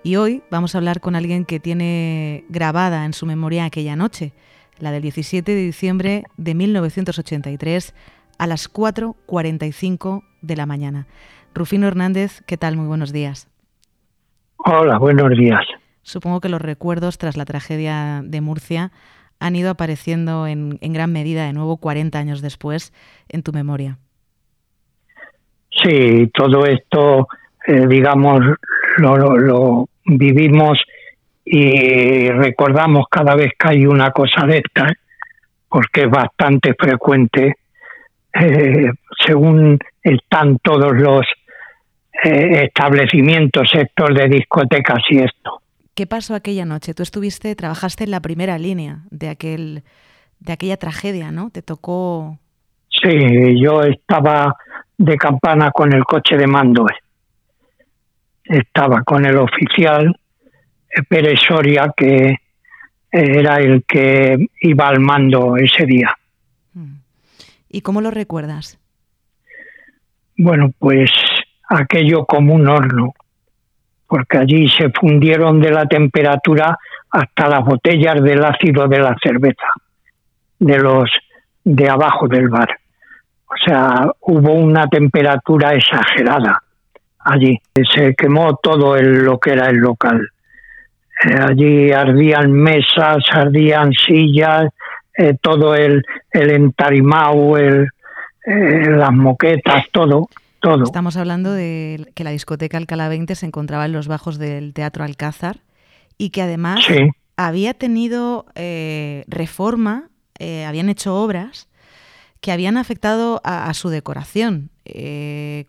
Y 0.03 0.15
hoy 0.15 0.43
vamos 0.49 0.73
a 0.73 0.77
hablar 0.77 1.01
con 1.01 1.15
alguien 1.15 1.45
que 1.45 1.59
tiene 1.59 2.45
grabada 2.47 3.05
en 3.05 3.13
su 3.13 3.25
memoria 3.25 3.65
aquella 3.65 3.95
noche, 3.95 4.33
la 4.79 4.91
del 4.91 5.01
17 5.01 5.53
de 5.53 5.61
diciembre 5.61 6.23
de 6.37 6.55
1983 6.55 7.93
a 8.37 8.47
las 8.47 8.71
4.45 8.71 10.23
de 10.41 10.55
la 10.55 10.65
mañana. 10.65 11.07
Rufino 11.53 11.87
Hernández, 11.87 12.41
¿qué 12.47 12.57
tal? 12.57 12.77
Muy 12.77 12.87
buenos 12.87 13.11
días. 13.11 13.47
Hola, 14.57 14.97
buenos 14.97 15.31
días. 15.37 15.61
Supongo 16.01 16.41
que 16.41 16.49
los 16.49 16.61
recuerdos 16.61 17.17
tras 17.17 17.37
la 17.37 17.45
tragedia 17.45 18.21
de 18.23 18.41
Murcia 18.41 18.91
han 19.39 19.55
ido 19.55 19.69
apareciendo 19.69 20.47
en, 20.47 20.77
gran 20.81 21.11
medida 21.11 21.45
de 21.45 21.53
nuevo 21.53 21.77
40 21.77 22.17
años 22.17 22.41
después 22.41 22.93
en 23.29 23.43
tu 23.43 23.53
memoria. 23.53 23.97
Sí, 25.83 26.29
todo 26.33 26.65
esto, 26.65 27.27
eh, 27.67 27.87
digamos, 27.87 28.41
lo, 28.97 29.87
vivimos 30.05 30.77
y 31.51 32.29
recordamos 32.29 33.07
cada 33.09 33.33
vez 33.33 33.53
que 33.57 33.69
hay 33.69 33.87
una 33.87 34.11
cosa 34.11 34.45
de 34.45 34.59
esta, 34.59 34.85
porque 35.67 36.01
es 36.01 36.09
bastante 36.09 36.75
frecuente, 36.77 37.55
eh, 38.39 38.91
según 39.25 39.79
están 40.03 40.59
todos 40.59 40.93
los 40.93 41.25
eh, 42.23 42.65
establecimientos, 42.65 43.67
sector 43.71 44.13
de 44.13 44.27
discotecas 44.27 44.99
y 45.09 45.23
esto. 45.23 45.63
¿Qué 45.95 46.05
pasó 46.05 46.35
aquella 46.35 46.65
noche? 46.65 46.93
Tú 46.93 47.01
estuviste, 47.01 47.55
trabajaste 47.55 48.03
en 48.03 48.11
la 48.11 48.19
primera 48.19 48.59
línea 48.59 48.99
de 49.09 49.29
aquel, 49.29 49.81
de 50.39 50.53
aquella 50.53 50.77
tragedia, 50.77 51.31
¿no? 51.31 51.49
Te 51.49 51.63
tocó. 51.63 52.37
Sí, 52.89 53.59
yo 53.59 53.81
estaba 53.81 54.55
de 54.99 55.17
campana 55.17 55.71
con 55.71 55.93
el 55.93 56.03
coche 56.03 56.37
de 56.37 56.45
mando. 56.45 56.85
Estaba 58.43 59.01
con 59.01 59.25
el 59.25 59.37
oficial 59.37 60.15
Pérez 61.07 61.39
Soria, 61.47 61.93
que 61.95 62.37
era 63.11 63.57
el 63.57 63.83
que 63.85 64.47
iba 64.61 64.87
al 64.87 64.99
mando 64.99 65.57
ese 65.57 65.85
día. 65.85 66.15
Mm. 66.73 66.95
¿Y 67.69 67.81
cómo 67.81 68.01
lo 68.01 68.11
recuerdas? 68.11 68.79
Bueno, 70.37 70.71
pues 70.77 71.11
aquello 71.67 72.25
como 72.25 72.55
un 72.55 72.67
horno, 72.67 73.13
porque 74.07 74.37
allí 74.37 74.69
se 74.69 74.89
fundieron 74.89 75.59
de 75.59 75.71
la 75.71 75.85
temperatura 75.85 76.77
hasta 77.11 77.49
las 77.49 77.63
botellas 77.63 78.21
del 78.23 78.43
ácido 78.43 78.87
de 78.87 78.99
la 78.99 79.15
cerveza, 79.21 79.67
de 80.59 80.79
los 80.79 81.09
de 81.63 81.89
abajo 81.89 82.27
del 82.27 82.49
bar. 82.49 82.69
O 83.45 83.55
sea, 83.65 84.11
hubo 84.21 84.53
una 84.53 84.87
temperatura 84.87 85.73
exagerada 85.73 86.63
allí. 87.19 87.59
Se 87.93 88.15
quemó 88.15 88.55
todo 88.57 88.95
el, 88.95 89.23
lo 89.23 89.39
que 89.39 89.51
era 89.51 89.67
el 89.67 89.77
local. 89.77 90.29
Eh, 91.23 91.35
allí 91.37 91.91
ardían 91.91 92.51
mesas, 92.53 93.17
ardían 93.31 93.91
sillas, 93.93 94.69
eh, 95.17 95.35
todo 95.41 95.75
el, 95.75 96.03
el 96.31 96.51
entarimao, 96.51 97.57
el, 97.57 97.87
eh, 98.45 98.89
las 98.89 99.11
moquetas, 99.11 99.85
todo. 99.91 100.29
Todo. 100.61 100.83
Estamos 100.83 101.15
hablando 101.15 101.53
de 101.53 102.11
que 102.15 102.25
la 102.25 102.31
discoteca 102.31 102.77
Alcalá 102.77 103.07
20 103.07 103.33
se 103.35 103.45
encontraba 103.45 103.85
en 103.85 103.93
los 103.93 104.09
bajos 104.09 104.37
del 104.37 104.73
Teatro 104.73 105.05
Alcázar 105.05 105.57
y 106.17 106.31
que 106.31 106.41
además 106.41 106.85
había 107.37 107.73
tenido 107.73 108.45
reforma, 109.25 110.09
habían 110.67 110.89
hecho 110.89 111.15
obras 111.15 111.69
que 112.41 112.51
habían 112.51 112.75
afectado 112.75 113.39
a, 113.45 113.73
su 113.73 113.87
decoración, 113.87 114.69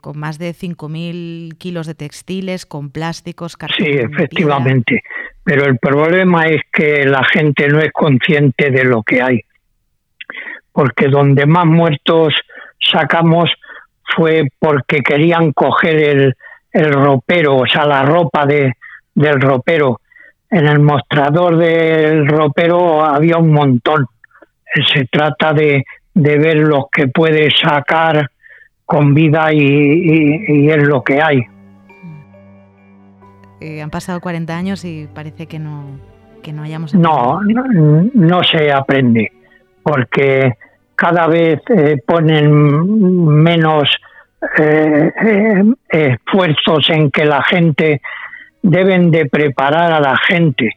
con 0.00 0.18
más 0.18 0.40
de 0.40 0.52
5.000 0.52 1.56
kilos 1.56 1.86
de 1.86 1.94
textiles, 1.94 2.66
con 2.66 2.90
plásticos, 2.90 3.56
cartón. 3.56 3.86
Sí, 3.86 3.92
efectivamente. 3.92 5.04
Pero 5.50 5.64
el 5.64 5.78
problema 5.78 6.46
es 6.46 6.62
que 6.72 7.04
la 7.06 7.24
gente 7.24 7.66
no 7.66 7.80
es 7.80 7.90
consciente 7.90 8.70
de 8.70 8.84
lo 8.84 9.02
que 9.02 9.20
hay. 9.20 9.40
Porque 10.70 11.08
donde 11.08 11.44
más 11.44 11.66
muertos 11.66 12.34
sacamos 12.78 13.50
fue 14.14 14.44
porque 14.60 15.00
querían 15.00 15.50
coger 15.50 15.96
el, 15.96 16.34
el 16.70 16.92
ropero, 16.92 17.56
o 17.56 17.66
sea, 17.66 17.84
la 17.84 18.04
ropa 18.04 18.46
de, 18.46 18.74
del 19.12 19.40
ropero. 19.40 20.00
En 20.48 20.68
el 20.68 20.78
mostrador 20.78 21.56
del 21.56 22.28
ropero 22.28 23.04
había 23.04 23.38
un 23.38 23.52
montón. 23.52 24.06
Se 24.94 25.06
trata 25.06 25.52
de, 25.52 25.82
de 26.14 26.38
ver 26.38 26.58
los 26.58 26.84
que 26.92 27.08
puede 27.08 27.50
sacar 27.50 28.30
con 28.84 29.14
vida 29.14 29.52
y, 29.52 29.58
y 29.58 30.70
es 30.70 30.86
lo 30.86 31.02
que 31.02 31.20
hay. 31.20 31.44
Eh, 33.60 33.82
han 33.82 33.90
pasado 33.90 34.20
40 34.20 34.56
años 34.56 34.84
y 34.86 35.06
parece 35.14 35.46
que 35.46 35.58
no, 35.58 35.98
que 36.42 36.52
no 36.52 36.62
hayamos 36.62 36.94
No, 36.94 37.40
no, 37.42 38.42
se 38.42 38.72
aprende, 38.72 39.30
porque 39.82 40.54
cada 40.94 41.26
vez 41.26 41.60
eh, 41.68 41.98
ponen 42.06 43.42
menos 43.42 43.84
eh, 44.58 45.12
esfuerzos 45.90 46.88
en 46.88 47.10
que 47.10 47.26
la 47.26 47.42
gente 47.42 48.00
deben 48.62 49.10
de 49.10 49.26
preparar 49.26 49.92
a 49.92 50.00
la 50.00 50.16
gente 50.16 50.76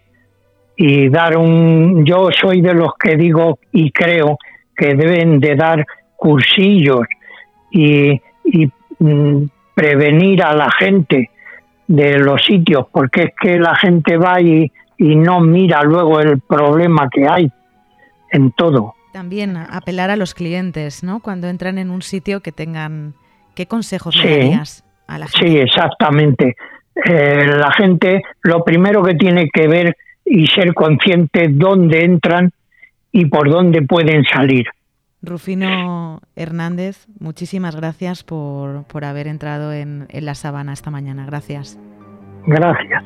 y 0.76 1.08
dar 1.08 1.38
un 1.38 2.04
yo 2.06 2.30
soy 2.32 2.60
de 2.62 2.74
los 2.74 2.96
que 3.00 3.16
digo 3.16 3.60
y 3.72 3.92
creo 3.92 4.38
que 4.76 4.96
deben 4.96 5.40
de 5.40 5.56
dar 5.56 5.86
cursillos 6.18 7.06
y, 7.72 8.20
y 8.44 8.70
mm, 9.00 9.46
prevenir 9.74 10.44
a 10.44 10.54
la 10.54 10.70
gente 10.72 11.30
de 11.88 12.20
los 12.20 12.42
sitios, 12.46 12.88
porque 12.92 13.24
es 13.24 13.30
que 13.40 13.60
la 13.60 13.76
gente 13.76 14.18
va 14.18 14.40
y, 14.42 14.72
y 14.98 15.16
no 15.16 15.40
mira 15.42 15.84
luego 15.84 16.20
el 16.20 16.40
problema 16.40 17.10
que 17.10 17.28
hay 17.28 17.52
en 18.32 18.52
todo. 18.52 18.96
También 19.12 19.58
apelar 19.58 20.10
a 20.10 20.16
los 20.16 20.34
clientes, 20.34 21.04
¿no? 21.04 21.20
Cuando 21.20 21.48
entran 21.48 21.78
en 21.78 21.90
un 21.90 22.02
sitio 22.02 22.42
que 22.42 22.52
tengan... 22.52 23.14
¿Qué 23.56 23.68
consejos 23.68 24.16
le 24.16 24.38
darías 24.38 24.84
a 25.06 25.20
la 25.20 25.28
gente? 25.28 25.48
Sí, 25.48 25.58
exactamente. 25.60 26.56
Eh, 27.06 27.46
la 27.46 27.72
gente 27.72 28.24
lo 28.42 28.64
primero 28.64 29.04
que 29.04 29.14
tiene 29.14 29.48
que 29.54 29.68
ver 29.68 29.96
y 30.26 30.48
ser 30.48 30.74
consciente 30.74 31.50
dónde 31.52 32.04
entran 32.04 32.52
y 33.12 33.26
por 33.26 33.50
dónde 33.50 33.84
pueden 33.84 34.24
salir. 34.24 34.66
Rufino 35.24 36.22
Hernández, 36.36 37.08
muchísimas 37.20 37.76
gracias 37.76 38.24
por, 38.24 38.84
por 38.84 39.06
haber 39.06 39.28
entrado 39.28 39.74
en, 39.74 40.06
en 40.10 40.26
la 40.26 40.36
sabana 40.36 40.74
esta 40.74 40.92
mañana. 40.92 41.26
Gracias. 41.26 41.80
Gracias. 42.46 43.04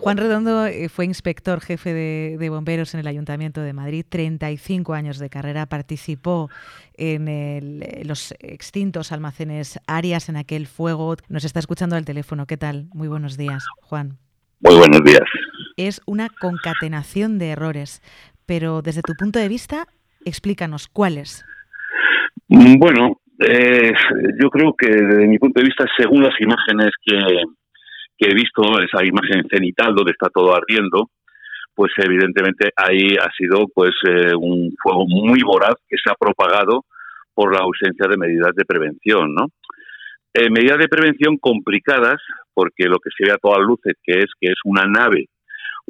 Juan 0.00 0.16
Redondo 0.16 0.64
eh, 0.64 0.88
fue 0.88 1.04
inspector 1.04 1.60
jefe 1.60 1.92
de, 1.92 2.48
bomberos 2.48 2.94
en 2.94 3.00
el 3.00 3.06
Ayuntamiento 3.06 3.60
de 3.60 3.74
Madrid, 3.74 4.06
35 4.08 4.94
años 4.94 5.18
de 5.18 5.28
carrera, 5.28 5.66
participó 5.66 6.48
en 6.94 7.28
eh, 7.28 8.02
los 8.04 8.34
extintos 8.38 9.12
almacenes 9.12 9.78
Arias 9.86 10.30
en 10.30 10.36
aquel 10.36 10.66
fuego. 10.66 11.16
Nos 11.28 11.44
está 11.44 11.60
escuchando 11.60 11.96
al 11.96 12.06
teléfono. 12.06 12.46
¿Qué 12.46 12.56
tal? 12.56 12.88
Muy 12.94 13.08
buenos 13.08 13.36
días, 13.36 13.62
Juan. 13.82 14.16
Muy 14.60 14.76
buenos 14.76 15.04
días. 15.04 15.20
Es 15.76 16.00
una 16.06 16.30
concatenación 16.30 17.38
de 17.38 17.50
errores, 17.50 18.02
pero 18.50 18.82
desde 18.82 19.02
tu 19.02 19.14
punto 19.14 19.38
de 19.38 19.46
vista, 19.46 19.86
explícanos 20.24 20.88
cuáles. 20.88 21.44
Mm, 22.48 22.80
bueno, 22.80 23.20
eh, 23.38 23.92
yo 24.42 24.50
creo 24.50 24.74
que 24.76 24.88
desde 24.88 25.28
mi 25.28 25.38
punto 25.38 25.60
de 25.60 25.66
vista, 25.66 25.84
según 25.96 26.24
las 26.24 26.34
imágenes 26.40 26.90
que, 27.00 27.14
he 28.26 28.34
visto 28.34 28.62
esa 28.80 29.06
imagen 29.06 29.46
cenital 29.48 29.94
donde 29.94 30.10
está 30.10 30.28
todo 30.34 30.52
ardiendo, 30.52 31.10
pues 31.76 31.92
evidentemente 31.98 32.70
ahí 32.74 33.14
ha 33.22 33.30
sido 33.38 33.68
pues 33.72 33.92
eh, 34.08 34.34
un 34.34 34.74
fuego 34.82 35.06
muy 35.06 35.42
voraz 35.42 35.76
que 35.88 35.96
se 36.02 36.10
ha 36.10 36.16
propagado 36.18 36.84
por 37.32 37.54
la 37.54 37.60
ausencia 37.60 38.08
de 38.08 38.16
medidas 38.16 38.52
de 38.56 38.64
prevención, 38.64 39.32
¿no? 39.32 39.46
Eh, 40.34 40.50
medidas 40.50 40.78
de 40.78 40.88
prevención 40.88 41.38
complicadas 41.38 42.20
porque 42.52 42.86
lo 42.86 42.98
que 42.98 43.10
se 43.16 43.26
ve 43.26 43.32
a 43.32 43.38
todas 43.38 43.60
luces 43.60 43.94
que 44.02 44.18
es 44.18 44.26
que 44.40 44.48
es 44.48 44.58
una 44.64 44.86
nave, 44.86 45.28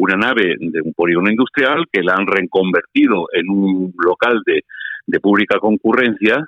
una 0.01 0.17
nave 0.17 0.57
de 0.59 0.81
un 0.83 0.95
polígono 0.95 1.31
industrial 1.31 1.85
que 1.93 2.03
la 2.03 2.15
han 2.15 2.27
reconvertido 2.27 3.27
en 3.33 3.51
un 3.51 3.93
local 3.99 4.41
de, 4.47 4.63
de 5.07 5.21
pública 5.21 5.59
concurrencia 5.59 6.47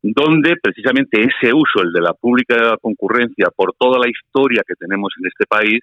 donde 0.00 0.56
precisamente 0.62 1.20
ese 1.20 1.52
uso, 1.52 1.82
el 1.82 1.92
de 1.92 2.00
la 2.00 2.14
pública 2.14 2.76
concurrencia, 2.80 3.48
por 3.54 3.74
toda 3.76 3.98
la 3.98 4.08
historia 4.08 4.62
que 4.66 4.74
tenemos 4.74 5.12
en 5.20 5.26
este 5.26 5.44
país, 5.44 5.80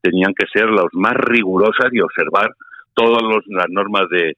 tenían 0.00 0.34
que 0.34 0.46
ser 0.52 0.68
las 0.70 0.86
más 0.92 1.14
rigurosas 1.14 1.88
y 1.92 2.00
observar 2.00 2.50
todas 2.94 3.22
las 3.48 3.66
normas 3.70 4.04
de, 4.10 4.36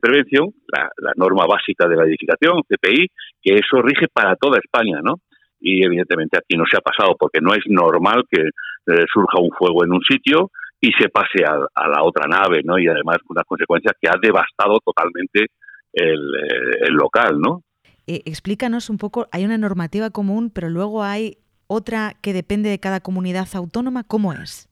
prevención, 0.00 0.50
la, 0.68 1.12
norma 1.16 1.46
básica 1.46 1.86
de 1.86 1.96
la 1.96 2.04
edificación, 2.04 2.62
CPI, 2.68 3.06
que 3.40 3.54
eso 3.54 3.80
rige 3.80 4.08
para 4.12 4.34
toda 4.36 4.58
España, 4.58 4.98
¿no? 5.02 5.20
Y 5.60 5.86
evidentemente 5.86 6.36
aquí 6.36 6.58
no 6.58 6.64
se 6.68 6.76
ha 6.76 6.80
pasado 6.80 7.16
porque 7.18 7.40
no 7.40 7.54
es 7.54 7.62
normal 7.68 8.24
que 8.28 8.42
eh, 8.42 9.04
surja 9.10 9.40
un 9.40 9.50
fuego 9.56 9.84
en 9.84 9.92
un 9.92 10.02
sitio 10.02 10.50
y 10.84 10.92
se 11.00 11.08
pase 11.08 11.44
a, 11.46 11.88
la 11.88 12.02
otra 12.02 12.26
nave, 12.28 12.62
¿no? 12.62 12.78
Y 12.78 12.86
además 12.86 13.16
con 13.26 13.36
una 13.36 13.44
consecuencia 13.44 13.92
que 14.00 14.08
ha 14.08 14.18
devastado 14.20 14.78
totalmente 14.84 15.46
el, 15.92 16.34
eh, 16.34 16.78
el 16.88 16.94
local, 16.94 17.40
¿no? 17.40 17.62
Eh, 18.06 18.20
explícanos 18.26 18.90
un 18.90 18.98
poco, 18.98 19.28
hay 19.32 19.46
una 19.46 19.56
normativa 19.56 20.10
común, 20.10 20.50
pero 20.50 20.68
luego 20.68 21.02
hay 21.02 21.38
otra 21.68 22.12
que 22.20 22.34
depende 22.34 22.68
de 22.68 22.78
cada 22.78 23.00
comunidad 23.00 23.48
autónoma. 23.54 24.04
¿Cómo 24.04 24.34
es? 24.34 24.68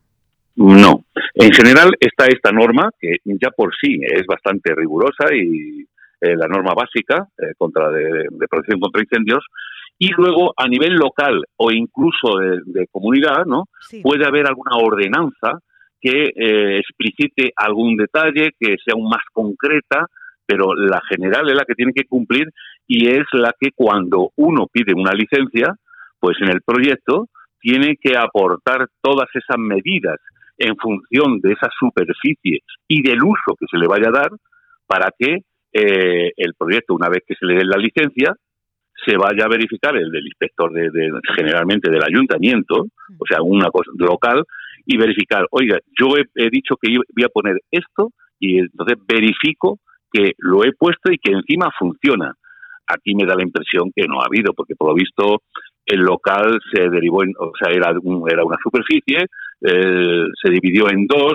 No. 0.55 1.05
En 1.35 1.51
general 1.53 1.93
está 1.99 2.27
esta 2.27 2.53
norma, 2.53 2.91
que 3.01 3.17
ya 3.25 3.49
por 3.57 3.73
sí 3.81 4.01
es 4.03 4.27
bastante 4.27 4.75
rigurosa 4.75 5.35
y 5.35 5.87
eh, 6.21 6.37
la 6.37 6.47
norma 6.47 6.75
básica 6.75 7.27
eh, 7.39 7.55
contra 7.57 7.91
de, 7.91 8.29
protección 8.51 8.81
contra 8.81 9.01
incendios, 9.01 9.45
y 9.99 10.11
luego 10.11 10.53
a 10.57 10.69
nivel 10.69 10.95
local 10.95 11.43
o 11.57 11.71
incluso 11.71 12.37
de, 12.67 12.87
comunidad, 12.89 13.47
¿no? 13.47 13.65
Puede 14.03 14.27
haber 14.27 14.47
alguna 14.47 14.77
ordenanza 14.77 15.61
que 16.03 16.33
explicite 16.79 17.53
algún 17.57 17.97
detalle, 17.97 18.51
que 18.59 18.77
sea 18.85 18.95
aún 18.95 19.09
más 19.09 19.23
concreta, 19.33 20.07
pero 20.45 20.75
la 20.75 21.01
general 21.09 21.49
es 21.49 21.55
la 21.55 21.65
que 21.65 21.75
tiene 21.75 21.93
que 21.95 22.05
cumplir 22.05 22.49
y 22.87 23.09
es 23.09 23.25
la 23.33 23.55
que 23.59 23.71
cuando 23.75 24.31
uno 24.37 24.67
pide 24.71 24.93
una 24.95 25.13
licencia, 25.13 25.75
pues 26.19 26.37
en 26.41 26.49
el 26.49 26.61
proyecto 26.63 27.29
tiene 27.61 27.97
que 27.97 28.17
aportar 28.17 28.89
todas 29.01 29.29
esas 29.35 29.57
medidas 29.57 30.19
en 30.59 30.77
función 30.77 31.41
de 31.41 31.53
esa 31.53 31.69
superficie 31.79 32.61
y 32.89 33.03
del 33.03 33.23
uso 33.23 33.57
que 33.59 33.67
se 33.71 33.79
le 33.79 33.87
vaya 33.87 34.09
a 34.09 34.19
dar 34.21 34.31
para 34.87 35.11
que 35.17 35.39
eh, 35.73 36.33
el 36.37 36.55
proyecto, 36.55 36.95
una 36.95 37.09
vez 37.09 37.23
que 37.27 37.35
se 37.35 37.47
le 37.47 37.55
dé 37.55 37.65
la 37.65 37.79
licencia, 37.79 38.35
se 39.05 39.17
vaya 39.17 39.47
a 39.47 39.49
verificar 39.49 39.97
el 39.97 40.11
del 40.11 40.27
inspector 40.27 40.73
de, 40.73 41.11
generalmente 41.35 41.91
del 41.91 42.03
ayuntamiento, 42.05 42.87
o 43.19 43.27
sea, 43.27 43.43
una 43.43 43.71
cosa 43.71 43.91
local, 43.97 44.45
y 44.85 44.97
verificar, 44.97 45.47
oiga, 45.51 45.79
yo 45.99 46.17
he 46.17 46.51
dicho 46.51 46.77
que 46.81 46.89
voy 46.91 47.25
a 47.25 47.29
poner 47.29 47.61
esto 47.71 48.11
y 48.39 48.59
entonces 48.59 48.99
verifico 49.07 49.79
que 50.13 50.33
lo 50.39 50.65
he 50.65 50.73
puesto 50.73 51.11
y 51.11 51.19
que 51.19 51.33
encima 51.33 51.71
funciona. 51.79 52.35
Aquí 52.87 53.15
me 53.15 53.25
da 53.25 53.35
la 53.35 53.45
impresión 53.45 53.91
que 53.95 54.07
no 54.07 54.21
ha 54.21 54.27
habido, 54.27 54.53
porque 54.53 54.75
por 54.75 54.89
lo 54.89 54.95
visto 54.95 55.43
el 55.87 56.01
local 56.01 56.59
se 56.73 56.89
derivó, 56.91 57.23
en, 57.23 57.33
o 57.39 57.53
sea, 57.59 57.73
era, 57.73 57.91
era 57.91 58.45
una 58.45 58.59
superficie, 58.63 59.27
eh, 59.61 60.25
se 60.43 60.51
dividió 60.51 60.91
en 60.91 61.07
dos, 61.07 61.35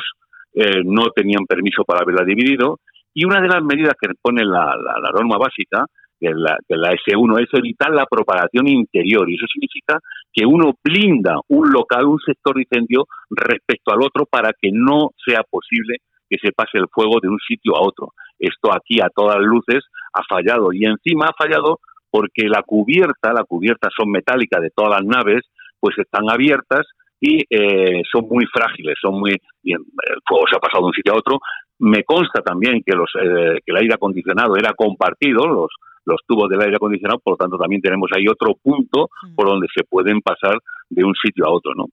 eh, 0.53 0.81
no 0.83 1.09
tenían 1.15 1.45
permiso 1.45 1.83
para 1.83 2.01
haberla 2.01 2.23
dividido, 2.23 2.79
y 3.13 3.25
una 3.25 3.41
de 3.41 3.47
las 3.47 3.63
medidas 3.63 3.93
que 3.99 4.09
pone 4.21 4.45
la, 4.45 4.75
la, 4.77 5.11
norma 5.11 5.37
básica, 5.37 5.85
que 6.19 6.29
la, 6.33 6.57
que 6.67 6.75
la 6.75 6.91
S1, 6.93 7.41
es 7.41 7.49
evitar 7.53 7.91
la 7.93 8.05
propagación 8.05 8.67
interior, 8.67 9.29
y 9.29 9.35
eso 9.35 9.45
significa 9.51 9.99
que 10.33 10.45
uno 10.45 10.73
blinda 10.83 11.39
un 11.49 11.71
local, 11.71 12.05
un 12.05 12.19
sector 12.19 12.55
de 12.55 12.61
incendio 12.61 13.05
respecto 13.29 13.91
al 13.91 14.01
otro 14.01 14.25
para 14.25 14.51
que 14.59 14.69
no 14.71 15.11
sea 15.25 15.41
posible 15.49 15.97
que 16.29 16.37
se 16.41 16.51
pase 16.51 16.77
el 16.77 16.87
fuego 16.91 17.19
de 17.21 17.29
un 17.29 17.39
sitio 17.39 17.75
a 17.75 17.81
otro. 17.81 18.13
Esto 18.37 18.71
aquí 18.73 18.99
a 19.01 19.09
todas 19.09 19.39
luces 19.39 19.83
ha 20.13 20.21
fallado 20.27 20.73
y 20.73 20.85
encima 20.85 21.27
ha 21.27 21.33
fallado 21.33 21.79
porque 22.09 22.47
la 22.47 22.63
cubierta, 22.63 23.33
la 23.33 23.43
cubierta 23.43 23.89
son 23.95 24.11
metálicas 24.11 24.61
de 24.61 24.71
todas 24.75 25.01
las 25.01 25.05
naves, 25.05 25.45
pues 25.79 25.97
están 25.97 26.29
abiertas 26.29 26.85
y 27.19 27.43
eh, 27.49 28.01
son 28.11 28.27
muy 28.29 28.45
frágiles, 28.45 28.95
son 29.01 29.19
muy 29.19 29.31
el 29.63 29.79
fuego 30.25 30.45
se 30.49 30.55
ha 30.55 30.59
pasado 30.59 30.83
de 30.83 30.87
un 30.87 30.93
sitio 30.93 31.13
a 31.13 31.17
otro. 31.17 31.39
Me 31.79 32.03
consta 32.03 32.41
también 32.41 32.81
que 32.85 32.95
los 32.95 33.09
eh, 33.21 33.59
que 33.65 33.71
el 33.71 33.77
aire 33.77 33.93
acondicionado 33.93 34.55
era 34.55 34.73
compartido, 34.73 35.47
los 35.47 35.69
los 36.07 36.21
tubos 36.25 36.49
del 36.49 36.61
aire 36.61 36.77
acondicionado, 36.77 37.19
por 37.19 37.33
lo 37.33 37.37
tanto 37.37 37.57
también 37.57 37.81
tenemos 37.81 38.09
ahí 38.15 38.27
otro 38.27 38.55
punto 38.61 39.09
por 39.35 39.47
donde 39.47 39.67
se 39.75 39.83
pueden 39.83 40.21
pasar 40.21 40.57
de 40.89 41.03
un 41.03 41.13
sitio 41.13 41.45
a 41.45 41.51
otro, 41.51 41.73
¿no? 41.75 41.85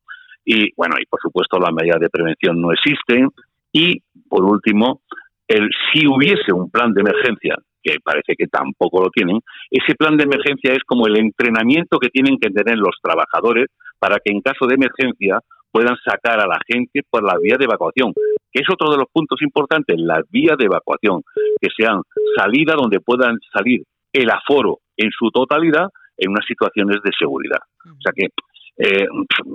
Y 0.45 0.73
bueno, 0.77 0.97
y 1.01 1.07
por 1.07 1.21
supuesto 1.21 1.59
las 1.59 1.73
medidas 1.73 2.01
de 2.01 2.11
prevención 2.11 2.61
no 2.61 2.71
existen 2.73 3.29
y 3.73 4.01
por 4.29 4.45
último 4.45 5.01
el, 5.49 5.69
si 5.93 6.07
hubiese 6.07 6.53
un 6.53 6.71
plan 6.71 6.93
de 6.93 7.01
emergencia, 7.01 7.57
que 7.83 7.97
parece 8.03 8.35
que 8.37 8.47
tampoco 8.47 9.03
lo 9.03 9.11
tienen, 9.11 9.41
ese 9.71 9.95
plan 9.95 10.17
de 10.17 10.25
emergencia 10.25 10.73
es 10.73 10.83
como 10.87 11.07
el 11.07 11.19
entrenamiento 11.19 11.99
que 11.99 12.09
tienen 12.09 12.39
que 12.39 12.51
tener 12.51 12.79
los 12.79 12.97
trabajadores 13.03 13.67
para 13.99 14.17
que 14.25 14.33
en 14.33 14.41
caso 14.41 14.67
de 14.67 14.77
emergencia 14.77 15.41
puedan 15.71 15.97
sacar 16.05 16.41
a 16.41 16.47
la 16.47 16.59
gente 16.67 17.03
por 17.11 17.25
la 17.25 17.37
vía 17.43 17.57
de 17.59 17.65
evacuación, 17.65 18.13
que 18.53 18.63
es 18.63 18.69
otro 18.73 18.91
de 18.93 18.99
los 18.99 19.09
puntos 19.13 19.43
importantes, 19.43 19.97
la 19.99 20.23
vía 20.31 20.55
de 20.57 20.67
evacuación, 20.67 21.23
que 21.61 21.69
sean 21.77 22.01
salidas 22.37 22.77
donde 22.77 23.01
puedan 23.01 23.39
salir 23.53 23.83
el 24.15 24.31
aforo 24.31 24.79
en 24.97 25.11
su 25.11 25.31
totalidad 25.31 25.89
en 26.17 26.31
unas 26.31 26.47
situaciones 26.47 26.99
de 27.03 27.11
seguridad. 27.19 27.61
O 27.85 28.01
sea 28.01 28.13
que 28.15 28.29
eh, 28.77 29.07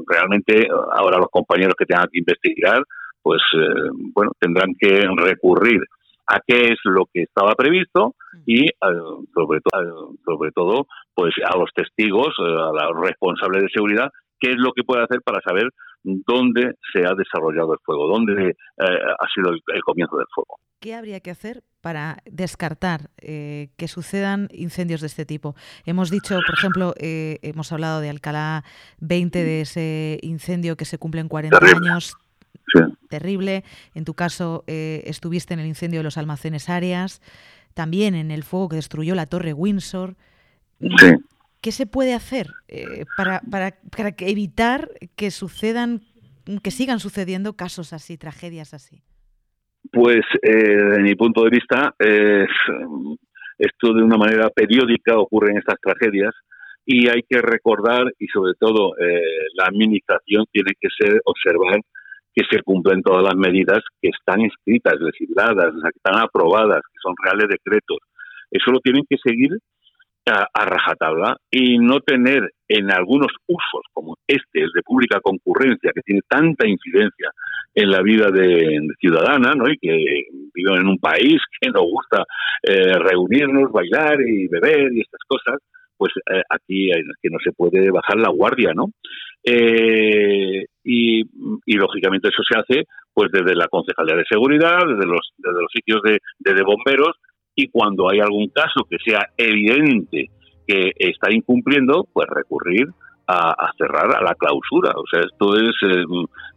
realmente 0.08 0.68
ahora 0.94 1.18
los 1.18 1.30
compañeros 1.30 1.76
que 1.78 1.86
tengan 1.86 2.08
que 2.12 2.20
investigar 2.20 2.84
pues 3.22 3.42
eh, 3.54 3.90
bueno, 4.14 4.32
tendrán 4.40 4.74
que 4.80 5.06
recurrir 5.18 5.82
a 6.28 6.40
qué 6.46 6.74
es 6.74 6.80
lo 6.84 7.06
que 7.12 7.24
estaba 7.24 7.54
previsto 7.56 8.16
y 8.46 8.66
eh, 8.66 8.72
sobre 9.34 9.62
todo 9.62 10.14
sobre 10.26 10.52
todo 10.52 10.86
pues 11.14 11.34
a 11.46 11.58
los 11.58 11.70
testigos, 11.74 12.28
eh, 12.40 12.44
a 12.44 12.92
los 12.92 13.02
responsables 13.02 13.64
de 13.64 13.70
seguridad, 13.70 14.10
qué 14.40 14.52
es 14.52 14.58
lo 14.58 14.72
que 14.72 14.84
puede 14.84 15.04
hacer 15.04 15.22
para 15.24 15.42
saber 15.42 15.70
dónde 16.04 16.76
se 16.94 17.06
ha 17.06 17.14
desarrollado 17.14 17.74
el 17.74 17.80
fuego, 17.84 18.08
dónde 18.08 18.54
ha 18.78 19.28
sido 19.34 19.52
el, 19.52 19.84
comienzo 19.84 20.18
del 20.18 20.28
fuego. 20.34 20.60
¿Qué 20.80 20.96
habría 20.96 21.20
que 21.20 21.32
hacer 21.32 21.64
para 21.82 22.24
descartar 22.26 23.10
que 23.18 23.88
sucedan 23.88 24.48
incendios 24.52 25.02
de 25.02 25.08
este 25.08 25.26
tipo? 25.26 25.56
Hemos 25.86 26.10
dicho, 26.10 26.40
por 26.46 26.58
ejemplo, 26.58 26.94
hemos 26.98 27.72
hablado 27.72 28.00
de 28.00 28.10
Alcalá 28.10 28.64
20, 29.00 29.44
de 29.44 29.62
ese 29.62 30.20
incendio 30.22 30.78
que 30.78 30.86
se 30.86 30.98
cumple 30.98 31.22
en 31.22 31.28
40 31.28 31.58
años, 31.58 32.16
terrible. 33.10 33.64
En 33.94 34.06
tu 34.06 34.14
caso, 34.14 34.64
eh, 34.68 35.04
estuviste 35.06 35.54
en 35.54 35.60
el 35.60 35.68
incendio 35.68 36.00
de 36.00 36.04
los 36.04 36.18
almacenes 36.18 36.70
Arias, 36.70 37.22
también 37.74 38.16
en 38.16 38.32
el 38.32 38.44
fuego 38.44 38.70
que 38.70 38.76
destruyó 38.78 39.16
la 39.16 39.26
Torre 39.26 39.54
Windsor. 39.54 40.16
¿Qué 41.62 41.72
se 41.72 41.86
puede 41.86 42.14
hacer 42.14 42.54
eh, 42.68 43.06
para, 43.18 43.42
para, 43.42 43.78
para 43.96 44.16
evitar 44.20 44.90
que 45.16 45.32
sucedan, 45.32 46.04
que 46.64 46.72
sigan 46.72 47.00
sucediendo 47.00 47.56
casos 47.56 47.92
así, 47.94 48.18
tragedias 48.18 48.74
así? 48.74 49.04
Pues, 49.92 50.22
eh, 50.42 50.52
desde 50.52 51.02
mi 51.02 51.16
punto 51.16 51.44
de 51.44 51.50
vista, 51.50 51.94
esto 53.58 53.94
de 53.94 54.04
una 54.04 54.18
manera 54.18 54.50
periódica 54.50 55.18
ocurre 55.18 55.52
en 55.52 55.58
estas 55.58 55.80
tragedias 55.82 56.34
y 56.86 57.08
hay 57.08 57.22
que 57.30 57.42
recordar 57.42 58.12
y 58.18 58.28
sobre 58.28 58.54
todo 58.60 58.98
eh, 58.98 59.22
la 59.54 59.66
administración 59.66 60.46
tiene 60.52 60.72
que 60.80 60.88
ser 60.98 61.22
observar 61.26 61.80
que 62.34 62.44
se 62.50 62.62
cumplen 62.64 63.02
todas 63.02 63.24
las 63.24 63.36
medidas 63.36 63.80
que 64.02 64.10
están 64.10 64.42
escritas, 64.42 64.96
legisladas, 65.00 65.74
que 65.84 65.98
están 65.98 66.22
aprobadas, 66.22 66.82
que 66.82 67.00
son 67.02 67.14
reales 67.24 67.48
decretos. 67.50 67.98
Eso 68.50 68.72
lo 68.72 68.80
tienen 68.80 69.04
que 69.10 69.18
seguir 69.24 69.52
a, 70.26 70.66
rajatabla 70.66 71.38
y 71.52 71.80
no 71.80 72.00
tener 72.02 72.52
en 72.68 72.92
algunos 72.92 73.32
usos 73.48 73.82
como 73.94 74.16
este, 74.28 74.62
el 74.62 74.72
de 74.74 74.82
pública 74.84 75.20
concurrencia, 75.22 75.92
que 75.94 76.02
tiene 76.02 76.22
tanta 76.28 76.68
incidencia 76.68 77.32
en 77.80 77.92
la 77.92 78.02
vida 78.02 78.30
de, 78.30 78.80
ciudadana, 79.00 79.54
¿no? 79.56 79.70
Y 79.72 79.78
que 79.78 80.26
viven 80.54 80.82
en 80.82 80.88
un 80.88 80.98
país 80.98 81.38
que 81.60 81.70
nos 81.70 81.84
gusta 81.84 82.26
eh, 82.64 82.94
reunirnos, 83.00 83.72
bailar 83.72 84.20
y 84.22 84.48
beber 84.48 84.92
y 84.92 85.02
estas 85.02 85.22
cosas, 85.28 85.60
pues 85.98 86.12
eh, 86.32 86.42
aquí 86.50 86.90
que 87.22 87.30
no 87.30 87.38
se 87.44 87.54
puede 87.54 87.90
bajar 87.90 88.18
la 88.18 88.30
guardia, 88.30 88.74
¿no? 88.74 88.88
Eh, 89.44 90.66
y, 90.84 91.24
lógicamente 91.78 92.28
eso 92.28 92.44
se 92.44 92.60
hace 92.60 92.84
pues 93.14 93.32
desde 93.32 93.56
la 93.56 93.68
Concejalía 93.68 94.16
de 94.16 94.26
Seguridad, 94.30 94.80
desde 94.86 95.08
los, 95.08 95.32
desde 95.38 95.62
los 95.62 95.72
sitios 95.74 96.02
de, 96.04 96.20
de, 96.40 96.64
bomberos 96.64 97.16
y 97.56 97.68
cuando 97.68 98.10
hay 98.10 98.20
algún 98.20 98.50
caso 98.50 98.86
que 98.90 98.98
sea 99.04 99.26
evidente 99.38 100.30
que 100.68 100.92
está 100.98 101.32
incumpliendo, 101.32 102.08
pues 102.14 102.28
recurrir 102.30 102.88
a, 103.32 103.72
cerrar 103.78 104.16
a 104.16 104.24
la 104.24 104.34
clausura. 104.34 104.92
O 104.96 105.04
sea, 105.10 105.22
esto 105.22 105.56
es, 105.56 105.76
eh, 105.84 106.04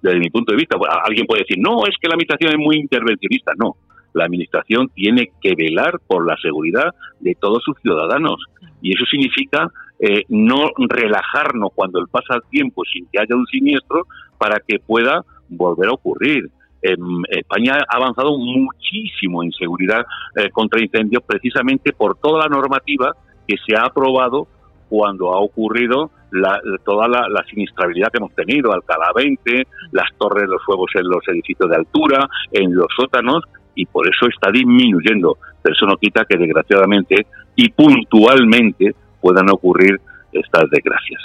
desde 0.01 0.19
mi 0.19 0.31
punto 0.31 0.53
de 0.53 0.59
vista, 0.59 0.77
alguien 1.05 1.27
puede 1.27 1.43
decir, 1.43 1.59
no, 1.59 1.85
es 1.87 1.95
que 2.01 2.09
la 2.09 2.15
administración 2.15 2.53
es 2.53 2.59
muy 2.59 2.77
intervencionista. 2.77 3.53
No, 3.59 3.77
la 4.15 4.25
administración 4.25 4.89
tiene 4.95 5.31
que 5.41 5.55
velar 5.55 6.01
por 6.07 6.27
la 6.27 6.37
seguridad 6.39 6.95
de 7.21 7.35
todos 7.35 7.63
sus 7.63 7.79
ciudadanos. 7.83 8.37
Y 8.81 8.95
eso 8.95 9.05
significa 9.05 9.71
eh, 10.01 10.25
no 10.29 10.71
relajarnos 10.79 11.71
cuando 11.75 12.01
el 12.01 12.09
pasa 12.09 12.37
el 12.37 12.43
tiempo 12.51 12.83
sin 12.91 13.07
que 13.13 13.21
haya 13.21 13.37
un 13.37 13.47
siniestro 13.47 14.07
para 14.39 14.59
que 14.67 14.79
pueda 14.79 15.23
volver 15.49 15.91
a 15.91 15.93
ocurrir. 15.93 16.51
España 17.29 17.79
ha 17.89 17.97
avanzado 17.97 18.37
muchísimo 18.37 19.45
en 19.45 19.53
seguridad 19.53 20.05
eh, 20.35 20.51
contra 20.51 20.83
incendios 20.83 21.23
precisamente 21.25 21.93
por 21.93 22.17
toda 22.17 22.41
la 22.41 22.49
normativa 22.49 23.15
que 23.47 23.55
se 23.65 23.77
ha 23.77 23.85
aprobado 23.85 24.49
cuando 24.89 25.33
ha 25.33 25.39
ocurrido 25.39 26.11
toda 26.85 27.09
la, 27.09 27.29
la, 27.29 27.45
sinistrabilidad 27.45 28.09
que 28.11 28.19
hemos 28.19 28.35
tenido, 28.35 28.73
Alcalá 28.73 29.13
20, 29.15 29.67
las 29.93 30.09
torres 30.19 30.49
los 30.49 30.63
fuegos 30.65 30.91
en 30.95 31.09
los 31.09 31.27
edificios 31.29 31.69
de 31.69 31.77
altura, 31.77 32.29
en 32.51 32.75
los 32.75 32.89
sótanos, 32.97 33.45
y 33.75 33.87
por 33.87 34.09
eso 34.09 34.27
está 34.27 34.51
disminuyendo. 34.51 35.39
Pero 35.63 35.75
eso 35.75 35.87
no 35.87 35.97
quita 35.97 36.25
que 36.25 36.37
desgraciadamente 36.37 37.27
y 37.55 37.71
puntualmente 37.71 38.95
puedan 39.21 39.51
ocurrir 39.51 40.01
estas 40.33 40.69
desgracias. 40.71 41.23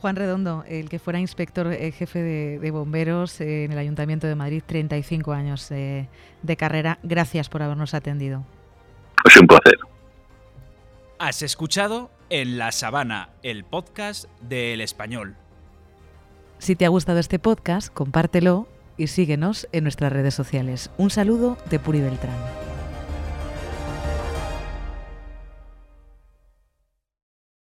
Juan 0.00 0.16
Redondo, 0.16 0.64
el 0.66 0.88
que 0.88 0.98
fuera 0.98 1.20
inspector 1.20 1.66
eh, 1.66 1.92
jefe 1.92 2.20
de, 2.20 2.70
bomberos 2.70 3.40
eh, 3.40 3.64
en 3.64 3.72
el 3.72 3.78
Ayuntamiento 3.78 4.26
de 4.26 4.34
Madrid, 4.34 4.62
35 4.64 5.32
años 5.32 5.70
eh, 5.70 6.08
de 6.42 6.56
carrera, 6.56 6.98
gracias 7.02 7.50
por 7.50 7.62
habernos 7.62 7.92
atendido. 7.92 8.42
Es 9.26 9.36
un 9.36 9.46
placer. 9.46 9.76
Has 11.18 11.42
escuchado 11.42 12.10
En 12.32 12.58
la 12.58 12.70
Sabana, 12.70 13.30
el 13.42 13.64
podcast 13.64 14.26
del 14.40 14.80
Español. 14.82 15.34
Si 16.58 16.76
te 16.76 16.84
ha 16.84 16.88
gustado 16.88 17.18
este 17.18 17.40
podcast, 17.40 17.92
compártelo 17.92 18.68
y 18.96 19.08
síguenos 19.08 19.66
en 19.72 19.82
nuestras 19.82 20.12
redes 20.12 20.34
sociales. 20.34 20.92
Un 20.96 21.10
saludo 21.10 21.58
de 21.70 21.80
Puri 21.80 22.00
Beltrán. 22.00 22.59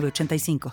85 0.00 0.70